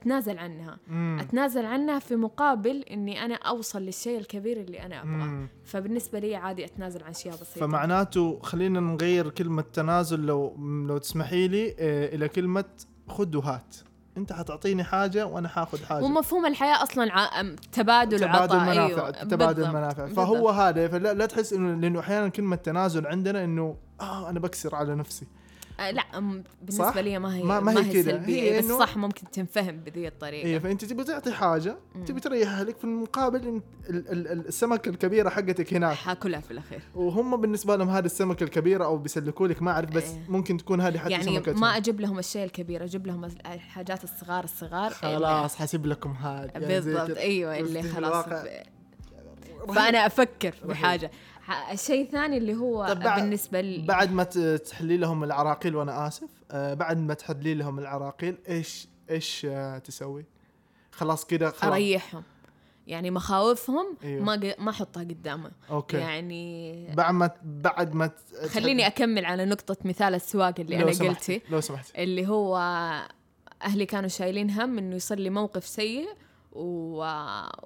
أتنازل 0.00 0.38
عنها 0.38 0.78
مم. 0.88 1.18
أتنازل 1.20 1.66
عنها 1.66 1.98
في 1.98 2.16
مقابل 2.16 2.84
إني 2.90 3.24
أنا 3.24 3.34
أوصل 3.34 3.82
للشيء 3.82 4.18
الكبير 4.18 4.60
اللي 4.60 4.82
أنا 4.82 5.02
أبغاه. 5.02 5.48
فبالنسبة 5.64 6.18
لي 6.18 6.36
عادي 6.36 6.64
أتنازل 6.64 7.02
عن 7.02 7.10
اشياء 7.10 7.34
بسيطه 7.34 7.66
فمعناته 7.66 8.38
خلينا 8.42 8.80
نغير 8.80 9.30
كلمة 9.30 9.64
تنازل 9.72 10.20
لو 10.26 10.56
لو 10.88 10.98
تسمحي 10.98 11.48
لي 11.48 11.76
آه، 11.78 12.14
إلى 12.14 12.28
كلمة 12.28 12.64
خذ 13.08 13.36
وهات 13.36 13.76
أنت 14.16 14.32
حتعطيني 14.32 14.84
حاجة 14.84 15.26
وأنا 15.26 15.48
حاخذ 15.48 15.84
حاجة 15.84 16.04
ومفهوم 16.04 16.46
الحياة 16.46 16.82
أصلا 16.82 17.12
ع... 17.12 17.42
تبادل 17.72 18.18
تبادل 18.20 18.24
وعطاء 18.24 18.60
منافع 18.60 18.86
أيوة. 18.86 19.10
تبادل 19.10 19.54
بالضبط. 19.54 19.74
منافع 19.74 20.04
بالضبط. 20.04 20.26
فهو 20.26 20.50
هذا 20.50 20.88
فلا 20.88 21.14
لا 21.14 21.26
تحس 21.26 21.52
إنه 21.52 21.80
لأنه 21.80 22.00
أحيانا 22.00 22.28
كلمة 22.28 22.56
تنازل 22.56 23.06
عندنا 23.06 23.44
إنه 23.44 23.76
آه 24.00 24.30
أنا 24.30 24.40
بكسر 24.40 24.74
على 24.74 24.94
نفسي 24.94 25.26
آه 25.80 25.90
لا 25.90 26.02
صح؟ 26.12 26.18
بالنسبة 26.62 27.00
لي 27.00 27.18
ما 27.18 27.36
هي 27.36 27.42
ما- 27.42 27.60
ما 27.60 27.72
هي 27.86 27.92
كده. 27.92 28.02
سلبيه 28.12 28.42
هي 28.52 28.58
بس 28.58 28.64
صح 28.64 28.96
ممكن 28.96 29.30
تنفهم 29.30 29.76
بذي 29.76 30.08
الطريقة 30.08 30.46
إيه 30.46 30.58
فأنت 30.58 30.84
تبي 30.84 31.04
تعطي 31.04 31.32
حاجة. 31.32 31.76
تبي 32.06 32.20
تريحها 32.20 32.64
لك 32.64 32.76
في 32.78 32.84
المقابل 32.84 33.62
السمكه 33.90 34.88
الكبيرة 34.88 35.28
حقتك 35.28 35.74
هناك 35.74 35.96
حاكلها 35.96 36.40
في 36.40 36.50
الأخير 36.50 36.80
وهم 36.94 37.40
بالنسبة 37.40 37.76
لهم 37.76 37.88
هذه 37.88 38.04
السمكه 38.04 38.44
الكبيرة 38.44 38.84
أو 38.84 38.96
بيسلكوا 38.98 39.48
لك 39.48 39.62
ما 39.62 39.70
أعرف 39.70 39.90
بس 39.90 40.04
إيه. 40.04 40.24
ممكن 40.28 40.56
تكون 40.56 40.80
هذه 40.80 40.98
حتى 40.98 41.10
يعني 41.10 41.24
سمكتهم 41.24 41.60
ما 41.60 41.76
أجيب 41.76 42.00
لهم 42.00 42.18
الشيء 42.18 42.44
الكبير 42.44 42.84
أجيب 42.84 43.06
لهم 43.06 43.24
الحاجات 43.24 44.04
الصغار 44.04 44.44
الصغار 44.44 44.90
خلاص 44.90 45.56
حسيب 45.56 45.86
لكم 45.86 46.10
هذا 46.12 46.50
يعني 46.54 46.66
بالضبط. 46.66 47.16
أيوه 47.18 47.58
اللي 47.58 47.82
خلاص 47.82 48.24
فأنا 49.74 50.06
أفكر. 50.06 50.54
بحاجه 50.64 51.10
الشيء 51.72 52.02
الثاني 52.02 52.36
اللي 52.36 52.54
هو 52.56 52.86
طب 52.88 53.00
بعد- 53.00 53.20
بالنسبة 53.20 53.60
لي 53.60 53.86
بعد 53.86 54.12
ما 54.12 54.22
تحلي 54.56 54.96
لهم 54.96 55.24
العراقيل 55.24 55.76
وأنا 55.76 56.06
آسف 56.06 56.28
آه 56.50 56.74
بعد 56.74 56.98
ما 56.98 57.14
تحلي 57.14 57.54
لهم 57.54 57.78
العراقيل 57.78 58.38
إيش 58.48 58.88
إيش 59.10 59.46
آه 59.50 59.78
تسوي؟ 59.78 60.24
خلاص 60.92 61.24
كده 61.24 61.50
خلاص. 61.50 61.72
أريحهم. 61.72 62.22
يعني 62.86 63.10
مخاوفهم 63.10 63.96
أيوه. 64.04 64.24
ما 64.24 64.54
ما 64.58 64.70
أحطها 64.70 65.00
قدامه. 65.02 65.50
أوكي. 65.70 65.96
يعني 65.96 66.86
بعد 66.94 67.14
ما 67.14 67.30
بعد 67.44 67.94
ما 67.94 68.10
خليني 68.48 68.86
أكمل 68.86 69.24
على 69.24 69.44
نقطة 69.44 69.76
مثال 69.84 70.14
السواق 70.14 70.54
اللي 70.60 70.82
أنا 70.82 70.92
سمحتي، 70.92 71.34
قلتي 71.34 71.42
لو 71.52 71.60
سمحت 71.60 71.90
اللي 71.98 72.28
هو 72.28 72.56
أهلي 73.62 73.86
كانوا 73.86 74.08
شايلين 74.08 74.50
هم 74.50 74.78
إنه 74.78 74.96
يصير 74.96 75.18
لي 75.18 75.30
موقف 75.30 75.66
سيء 75.66 76.08
و... 76.52 76.96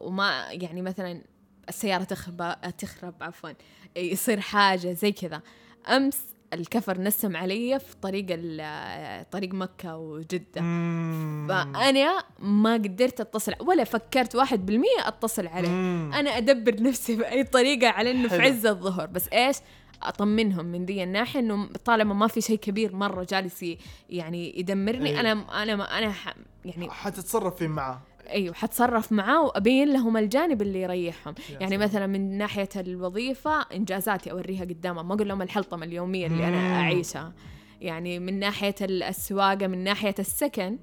وما 0.01 0.47
يعني 0.51 0.83
مثلا 0.83 1.23
السيارة 1.69 2.05
تخرب 2.05 2.57
تخرب 2.79 3.15
عفوا 3.21 3.51
يصير 3.97 4.41
حاجة 4.41 4.93
زي 4.93 5.13
كذا 5.13 5.43
أمس 5.89 6.21
الكفر 6.53 7.01
نسم 7.01 7.37
علي 7.37 7.79
في 7.79 7.97
طريق 8.03 8.27
طريق 9.31 9.55
مكة 9.55 9.97
وجدة 9.97 10.61
مم. 10.61 11.47
فأنا 11.49 12.25
ما 12.39 12.75
قدرت 12.75 13.21
أتصل 13.21 13.53
ولا 13.61 13.85
فكرت 13.85 14.37
واحد 14.37 14.67
بالمية 14.67 15.01
أتصل 15.01 15.47
عليه 15.47 15.69
مم. 15.69 16.11
أنا 16.15 16.31
أدبر 16.37 16.83
نفسي 16.83 17.17
بأي 17.17 17.45
طريقة 17.45 17.89
على 17.89 18.11
إنه 18.11 18.29
في. 18.29 18.43
عز 18.43 18.67
الظهر 18.67 19.07
بس 19.07 19.29
إيش 19.29 19.57
أطمنهم 20.03 20.65
من 20.65 20.85
ذي 20.85 21.03
الناحية 21.03 21.41
إنه 21.41 21.69
طالما 21.85 22.15
ما 22.15 22.27
في 22.27 22.41
شيء 22.41 22.59
كبير 22.59 22.97
مرة 22.97 23.27
جالس 23.31 23.65
يعني 24.11 24.59
يدمرني 24.59 25.09
أيوة. 25.09 25.21
أنا 25.21 25.63
أنا 25.63 25.99
أنا 25.99 26.15
يعني 26.65 26.91
حتتصرف 26.91 27.57
فيه 27.57 27.69
معاه 27.69 28.01
أيوه 28.31 28.55
حتصرف 28.55 29.13
معاه 29.13 29.45
وأبين 29.45 29.93
لهم 29.93 30.17
الجانب 30.17 30.63
اللي 30.63 30.83
يريحهم 30.83 31.35
يعني 31.51 31.77
سلام. 31.77 31.81
مثلا 31.81 32.07
من 32.07 32.39
ناحية 32.39 32.69
الوظيفة 32.77 33.67
إنجازاتي 33.75 34.31
أوريها 34.31 34.65
قدامهم 34.65 35.09
ما 35.09 35.15
أقول 35.15 35.29
لهم 35.29 35.43
الحلطمة 35.43 35.85
اليومية 35.87 36.27
اللي. 36.27 36.49
أنا 36.49 36.81
أعيشها 36.81 37.33
يعني 37.81 38.19
من 38.19 38.39
ناحية 38.39 38.75
السواقه 38.81 39.67
من 39.67 39.85
ناحية 39.85 40.15
السكن 40.19 40.79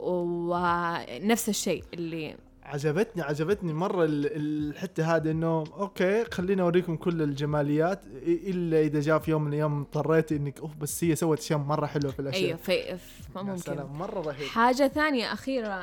ونفس 0.00 1.48
الشيء 1.48 1.84
اللي 1.94 2.36
عجبتني 2.62 3.22
عجبتني 3.22 3.72
مرة 3.72 4.04
ال- 4.04 4.36
الحتة 4.36 5.16
هذه 5.16 5.30
إنه 5.30 5.64
أوكي 5.72 6.24
خليني 6.24 6.62
أوريكم 6.62 6.96
كل 6.96 7.22
الجماليات 7.22 8.00
إلا 8.26 8.80
إذا 8.80 9.00
جاء 9.00 9.18
في 9.18 9.30
يوم 9.30 9.42
من 9.42 9.48
الأيام 9.48 9.80
اضطريتي 9.80 10.36
إنك 10.36 10.60
أوف 10.60 10.76
بس 10.76 11.04
هي 11.04 11.16
سوت 11.16 11.38
اشياء 11.38 11.58
مرة 11.58 11.86
حلوة 11.86 12.12
في 12.12 12.20
الأشياء. 12.20 12.44
أيوه 12.44 12.56
في 12.56 12.72
يا 12.72 12.98
ممكن. 13.34 13.56
سلام 13.56 13.98
مرة 13.98 14.20
رهيب. 14.20 14.48
حاجة 14.48 14.88
ثانية 14.88 15.32
أخيرة 15.32 15.74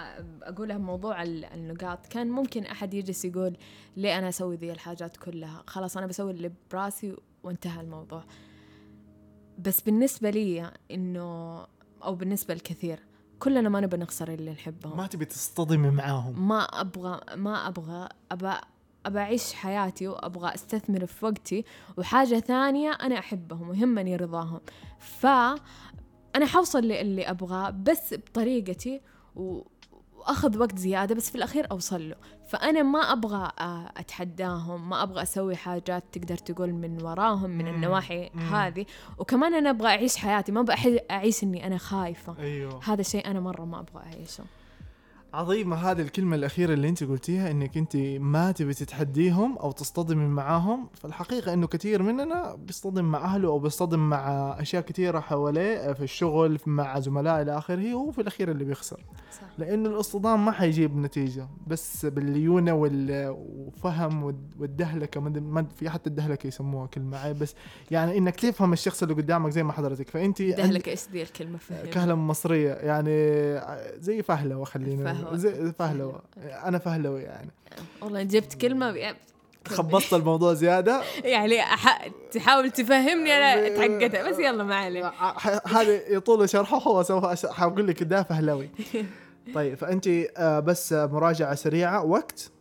أقولها 0.43 0.77
بموضوع 0.77 1.23
ال- 1.23 1.45
النقاط. 1.45 2.05
كان 2.07 2.27
ممكن 2.29 2.63
أحد 2.63 2.93
يجلس 2.93 3.25
يقول 3.25 3.57
ليه 3.97 4.17
أنا 4.19 4.29
أسوي 4.29 4.55
ذي 4.55 4.71
الحاجات 4.71 5.17
كلها؟ 5.17 5.63
خلاص 5.67 5.97
أنا 5.97 6.05
بسوي 6.07 6.31
اللي 6.31 6.51
براسي 6.71 7.15
وانتهى 7.43 7.81
الموضوع. 7.81 8.23
بس 9.59 9.81
بالنسبة 9.81 10.29
لي 10.29 10.71
إنه 10.91 11.57
أو 12.03 12.15
بالنسبة 12.15 12.53
للكثير 12.53 12.99
كلنا 13.39 13.69
ما 13.69 13.80
نبي 13.80 13.97
نخسر 13.97 14.34
اللي 14.34 14.52
نحبهم. 14.52 14.97
ما 14.97 15.08
تبي 15.08 15.26
تصطدمي 15.26 15.89
معاهم. 15.89 16.47
ما 16.47 16.60
أبغى 16.63 17.19
ما 17.36 17.67
أبغى 17.67 18.10
ابى 18.32 18.54
ابى 19.06 19.19
أعيش 19.19 19.54
حياتي 19.54 20.08
وأبغى 20.08 20.56
أستثمر 20.56 21.06
في 21.06 21.26
وقتي 21.26 21.65
وحاجة 21.97 22.39
ثانية 22.39 22.91
أنا 22.91 23.19
أحبهم 23.19 23.69
ويهمني 23.69 24.15
رضاهم. 24.15 24.60
ف 25.00 25.26
أنا 26.36 26.45
حوصل 26.45 26.80
للي 26.80 27.30
أبغاه 27.30 27.69
بس 27.69 28.13
بطريقتي 28.13 29.02
و... 29.36 29.62
وأخذ 30.27 30.59
وقت 30.59 30.77
زيادة 30.77 31.15
بس 31.15 31.29
في 31.29 31.35
الأخير 31.35 31.67
أوصل 31.71 32.09
له. 32.09 32.15
فأنا 32.47 32.83
ما 32.83 32.99
أبغى 32.99 33.51
آه، 33.59 33.91
أتحداهم 33.97 34.89
ما 34.89 35.03
أبغى 35.03 35.21
أسوي 35.21 35.55
حاجات 35.55 36.03
تقدر 36.11 36.37
تقول 36.37 36.73
من 36.73 37.01
وراهم 37.01 37.49
من. 37.49 37.67
النواحي. 37.67 38.29
هذه. 38.29 38.85
وكمان 39.17 39.53
أنا 39.53 39.69
أبغى 39.69 39.87
أعيش 39.87 40.17
حياتي 40.17 40.51
ما 40.51 40.59
أبغى 40.61 40.99
اعيش 41.11 41.43
إني 41.43 41.67
أنا 41.67 41.77
خايفة. 41.77 42.35
أيوه. 42.39 42.79
هذا 42.83 43.01
الشيء 43.01 43.31
أنا 43.31 43.39
مرة 43.39 43.65
ما 43.65 43.79
أبغى 43.79 44.03
أعيشه. 44.03 44.43
عظيمة 45.33 45.75
هذه 45.75 46.01
الكلمة 46.01 46.35
الأخيرة 46.35 46.73
اللي 46.73 46.89
أنت 46.89 47.03
قلتيها 47.03 47.51
إنك 47.51 47.77
أنت 47.77 47.95
ما 48.19 48.51
تبي 48.51 48.73
تتحديهم 48.73 49.57
أو 49.57 49.71
تصطدمي 49.71 50.27
معاهم. 50.27 50.89
فالحقيقة 50.93 51.53
إنه 51.53 51.67
كثير 51.67 52.03
مننا 52.03 52.55
بيصطدم 52.55 53.05
مع 53.05 53.25
أهله 53.25 53.47
أو 53.49 53.59
بيصطدم 53.59 54.09
مع 54.09 54.55
أشياء 54.59 54.81
كثيرة 54.81 55.19
حواليه 55.19 55.93
في 55.93 56.03
الشغل 56.03 56.59
مع 56.65 56.99
زملاء 56.99 57.41
إلى 57.41 57.57
آخره 57.57 57.91
هو 57.91 58.11
في 58.11 58.21
الأخير 58.21 58.51
اللي 58.51 58.63
بيخسر. 58.63 58.99
صح. 59.31 59.41
لأنه 59.57 59.89
الاصطدام 59.89 60.45
ما 60.45 60.51
حيجيب 60.51 60.97
نتيجة 60.97 61.47
بس 61.67 62.05
بالليونة 62.05 62.73
وال- 62.73 63.35
وفهم 63.57 64.23
والد- 64.23 64.53
والدهلكة 64.59 65.21
ما 65.21 65.65
في 65.79 65.89
حتى 65.89 66.09
الدهلكة 66.09 66.47
يسموها 66.47 66.87
كلمة 66.87 67.17
عيب 67.17 67.39
بس 67.39 67.55
يعني 67.91 68.17
إنك 68.17 68.35
تفهم 68.35 68.73
الشخص 68.73 69.01
اللي 69.03 69.13
قدامك 69.15 69.51
زي 69.51 69.63
ما 69.63 69.73
حضرتك. 69.73 70.09
فأنت 70.09 70.41
دهلك 70.41 70.87
إيش 70.89 71.09
ذي 71.11 71.21
الكلمة 71.21 71.57
فهم 71.57 71.85
كهلة 71.91 72.15
مصرية 72.15 72.71
يعني 72.73 73.17
زي 74.01 74.21
فهلوة 74.21 74.65
خلينا 74.65 75.03
فهوة. 75.17 75.36
زي 75.38 75.71
فهلوة 75.80 76.21
أنا 76.38 76.77
فهلوي 76.77 77.21
يعني. 77.21 77.51
والله 78.01 78.23
جبت 78.23 78.53
كلمة 78.53 78.91
بي- 78.91 79.13
خبصت 79.67 80.13
الموضوع 80.13 80.53
زيادة. 80.53 81.01
يعني 81.23 81.62
أح... 81.62 82.08
تحاول 82.32 82.71
تفهمني 82.71 83.32
أنا 83.34 83.69
تعقدها 83.77 84.30
بس 84.30 84.39
يلا 84.39 84.63
ما 84.63 84.75
عليك. 84.75 85.06
هذا 85.67 86.08
يطول 86.13 86.49
شرحه 86.49 86.77
هو 86.77 87.03
سوف 87.03 87.45
حقول 87.45 87.88
لك 87.88 88.03
ده 88.03 88.23
فهلوي. 88.23 88.69
طيب 89.56 89.75
فأنت 89.77 90.08
آه، 90.38 90.60
بس 90.60 90.93
مراجعة 90.93 91.56
سريعة 91.56 92.03
وقت. 92.06 92.51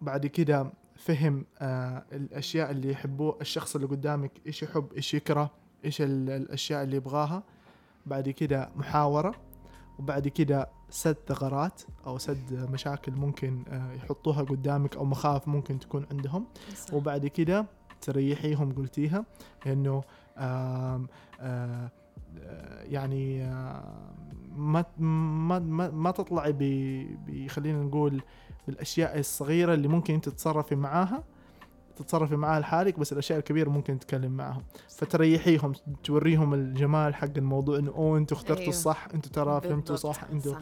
بعد 0.00 0.26
كده 0.26 0.66
فهم 0.96 1.44
آه، 1.60 2.02
الأشياء 2.12 2.70
اللي 2.70 2.90
يحبوه 2.90 3.38
الشخص 3.40 3.74
اللي 3.74 3.86
قدامك 3.86 4.30
إيش 4.46 4.62
يحب 4.62 4.92
إيش 4.96 5.14
يكره 5.14 5.50
إيش 5.84 6.00
ال- 6.02 6.30
الأشياء 6.30 6.82
اللي 6.82 6.96
يبغاها. 6.96 7.42
بعد 8.06 8.28
كده 8.28 8.68
محاورة. 8.76 9.34
وبعد 9.98 10.28
كده 10.28 10.68
سد 10.90 11.16
ثغرات 11.26 11.82
أو 12.06 12.18
سد 12.18 12.68
مشاكل 12.72 13.12
ممكن 13.12 13.62
آه، 13.68 13.92
يحطوها 13.92 14.42
قدامك 14.42 14.96
أو 14.96 15.04
مخاوف 15.04 15.48
ممكن 15.48 15.78
تكون 15.78 16.06
عندهم 16.10 16.44
صح. 16.76 16.94
وبعد 16.94 17.26
كده 17.26 17.66
تريحيهم 18.00 18.72
قلتيها 18.72 19.24
إنه 19.66 20.02
آم، 20.38 21.06
يعني 22.84 23.44
ما 24.56 24.84
ما 24.98 25.58
ما, 25.58 25.90
ما 25.90 26.10
تطلعي 26.10 26.52
بخلينا 27.26 27.82
نقول 27.82 28.22
بالأشياء 28.66 29.18
الصغيرة 29.18 29.74
اللي 29.74 29.88
ممكن 29.88 30.14
أنت 30.14 30.28
تتصرفي 30.28 30.74
معاها 30.76 31.24
تتصرفي 32.02 32.36
معاها 32.36 32.60
لحالك 32.60 32.98
بس 32.98 33.12
الأشياء 33.12 33.38
الكبيرة 33.38 33.70
ممكن 33.70 33.98
تتكلم 33.98 34.32
معاهم 34.32 34.62
فتريحيهم 34.88 35.72
توريهم 36.04 36.54
الجمال 36.54 37.14
حق 37.14 37.28
الموضوع 37.36 37.78
إنه 37.78 37.90
أوه 37.90 38.18
أنتوا 38.18 38.36
اخترتوا 38.36 38.60
أيوه. 38.62 38.70
الصح 38.70 39.08
أنتوا 39.14 39.32
ترى 39.32 39.60
فهمتوا. 39.60 39.96
صح 39.96 40.24
أنتوا. 40.32 40.54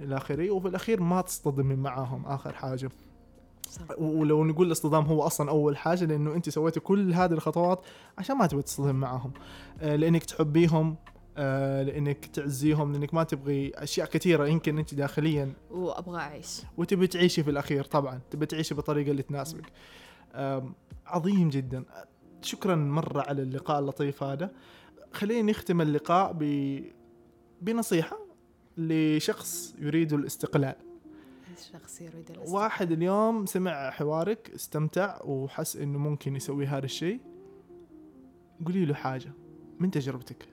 إلى 0.00 0.16
آخره. 0.16 0.50
وفي 0.50 0.68
الأخير 0.68 1.00
ما 1.00 1.20
تصطدمي 1.20 1.76
معاهم 1.76 2.26
آخر 2.26 2.52
حاجة. 2.52 2.90
صح. 3.70 3.82
ولو 3.98 4.44
نقول 4.44 4.66
الاصطدام 4.66 5.04
هو 5.04 5.22
أصلا 5.22 5.50
أول 5.50 5.76
حاجة 5.76 6.04
لأنه 6.04 6.34
انت 6.34 6.48
سويتي 6.48 6.80
كل 6.80 7.12
هذه 7.12 7.32
الخطوات 7.32 7.80
عشان 8.18 8.36
ما 8.36 8.46
تبغي 8.46 8.62
تصطدم 8.62 8.94
معاهم 8.94 9.32
آه، 9.80 9.96
لأنك 9.96 10.24
تحبيهم 10.24 10.96
آه، 11.36 11.82
لأنك 11.82 12.26
تعزيهم 12.26 12.92
لأنك 12.92 13.14
ما 13.14 13.22
تبغي 13.22 13.72
أشياء 13.74 14.06
كثيرة 14.08 14.46
يمكن 14.46 14.78
انت 14.78 14.94
داخليا. 14.94 15.52
وأبغى 15.70 16.20
أعيش. 16.20 16.62
وتبي 16.78 17.06
تعيشي 17.06 17.42
في 17.42 17.50
الأخير 17.50 17.84
طبعا. 17.84 18.20
تبي 18.30 18.46
تعيشي 18.46 18.74
بالطريقة 18.74 19.10
اللي 19.10 19.22
تناسبك. 19.22 19.64
آم، 19.64 19.72
عظيم 21.06 21.48
جدا. 21.48 21.84
شكرا 22.42 22.74
مرة 22.74 23.20
على 23.20 23.42
اللقاء 23.42 23.78
اللطيف 23.78 24.22
هذا. 24.22 24.52
خلينا 25.12 25.50
نختم 25.50 25.80
اللقاء 25.80 26.32
ب 26.32 26.44
بنصيحة 27.62 28.18
لشخص 28.76 29.74
يريد 29.78 30.12
الاستقلال. 30.12 30.76
الشخص 31.58 32.00
يريد 32.00 32.30
الاستقلال. 32.30 32.54
واحد 32.54 32.92
اليوم 32.92 33.46
سمع 33.46 33.90
حوارك 33.90 34.50
استمتع 34.50 35.22
وحس 35.24 35.76
إنه 35.76 35.98
ممكن 35.98 36.36
يسوي 36.36 36.66
هذا 36.66 36.84
الشيء. 36.84 37.20
قولي 38.66 38.84
له 38.84 38.94
حاجة 38.94 39.32
من 39.78 39.90
تجربتك. 39.90 40.48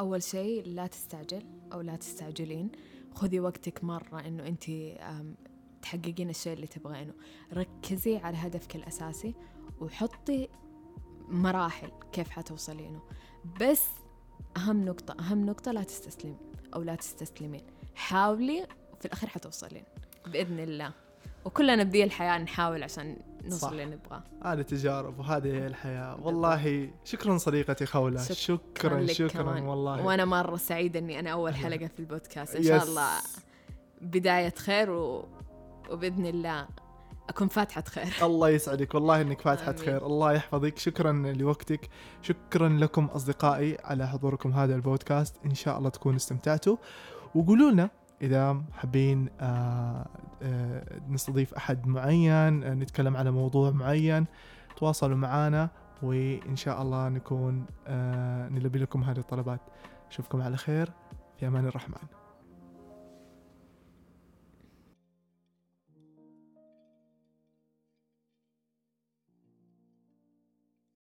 أول 0.00 0.22
شيء 0.22 0.66
لا 0.66 0.86
تستعجل 0.86 1.42
أو 1.72 1.80
لا 1.80 1.96
تستعجلين. 1.96 2.70
خذي 3.14 3.40
وقتك 3.40 3.84
مرة 3.84 4.20
إنه 4.26 4.46
أنت 4.46 4.64
تحققين 5.82 6.30
الشيء 6.30 6.52
اللي 6.52 6.66
تبغينه. 6.66 7.12
ركزي 7.52 8.16
على 8.16 8.36
هدفك 8.36 8.76
الأساسي 8.76 9.34
وحطي 9.80 10.48
مراحل 11.28 11.90
كيف 12.12 12.30
حتوصلينه. 12.30 13.02
بس 13.60 13.86
أهم 14.56 14.84
نقطة 14.84 15.16
أهم 15.20 15.46
نقطة 15.46 15.72
لا 15.72 15.82
تستسلم 15.82 16.36
أو 16.74 16.82
لا 16.82 16.94
تستسلمين. 16.94 17.62
حاولي 17.94 18.66
وفي 18.92 19.04
الأخير 19.04 19.28
حتوصلين 19.28 19.84
بإذن 20.26 20.58
الله. 20.58 20.92
وكلنا 21.44 21.82
بذي 21.82 22.04
الحياة 22.04 22.38
نحاول 22.38 22.82
عشان 22.82 23.16
نوصل 23.44 23.72
اللي 23.72 23.84
نبغاه. 23.84 24.22
هذه 24.44 24.62
تجارب 24.62 25.18
وهذه 25.18 25.66
الحياة. 25.66 26.20
والله 26.22 26.90
شكرا 27.04 27.38
صديقتي 27.38 27.86
خولة 27.86 28.22
شكرا 28.22 28.34
شكرا, 28.34 29.06
شكرا 29.06 29.42
كمان. 29.42 29.62
والله. 29.62 30.06
وأنا 30.06 30.24
مرة 30.24 30.56
سعيدة 30.56 30.98
إني 30.98 31.18
أنا 31.18 31.30
أول 31.30 31.54
حلقة 31.54 31.86
في 31.86 32.00
البودكاست. 32.00 32.56
إن 32.56 32.62
شاء 32.62 32.84
الله 32.84 33.08
بداية 34.00 34.54
خير 34.54 34.90
و... 34.90 35.28
وبإذن 35.92 36.26
الله 36.26 36.66
أكون 37.28 37.48
فاتحة 37.48 37.82
خير. 37.82 38.14
الله 38.26 38.48
يسعدك 38.48 38.94
والله 38.94 39.20
إنك 39.20 39.40
فاتحة 39.40 39.70
آمين. 39.70 39.84
خير. 39.84 40.06
الله 40.06 40.32
يحفظك. 40.32 40.78
شكرا 40.78 41.12
لوقتك. 41.12 41.88
شكرا 42.22 42.68
لكم 42.68 43.04
أصدقائي 43.04 43.78
على 43.84 44.08
حضوركم 44.08 44.52
هذا 44.52 44.74
البودكاست. 44.74 45.36
إن 45.46 45.54
شاء 45.54 45.78
الله 45.78 45.90
تكونوا 45.90 46.16
استمتعتوا. 46.16 46.76
وقولوا 47.34 47.70
لنا 47.70 47.90
إذا 48.22 48.62
حابين 48.72 49.28
آه، 49.40 50.06
آه، 50.42 51.00
نستضيف 51.08 51.54
أحد 51.54 51.86
معين 51.86 52.64
آه، 52.64 52.74
نتكلم 52.74 53.16
على 53.16 53.30
موضوع 53.30 53.70
معين 53.70 54.26
تواصلوا 54.76 55.16
معنا. 55.16 55.68
وإن 56.02 56.56
شاء 56.56 56.82
الله 56.82 57.08
نكون 57.08 57.66
نلبي 58.50 58.78
لكم 58.78 59.04
هذه 59.04 59.18
الطلبات. 59.18 59.60
أشوفكم 60.10 60.42
على 60.42 60.56
خير. 60.56 60.92
في 61.36 61.46
أمان 61.46 61.66
الرحمن. 61.66 62.21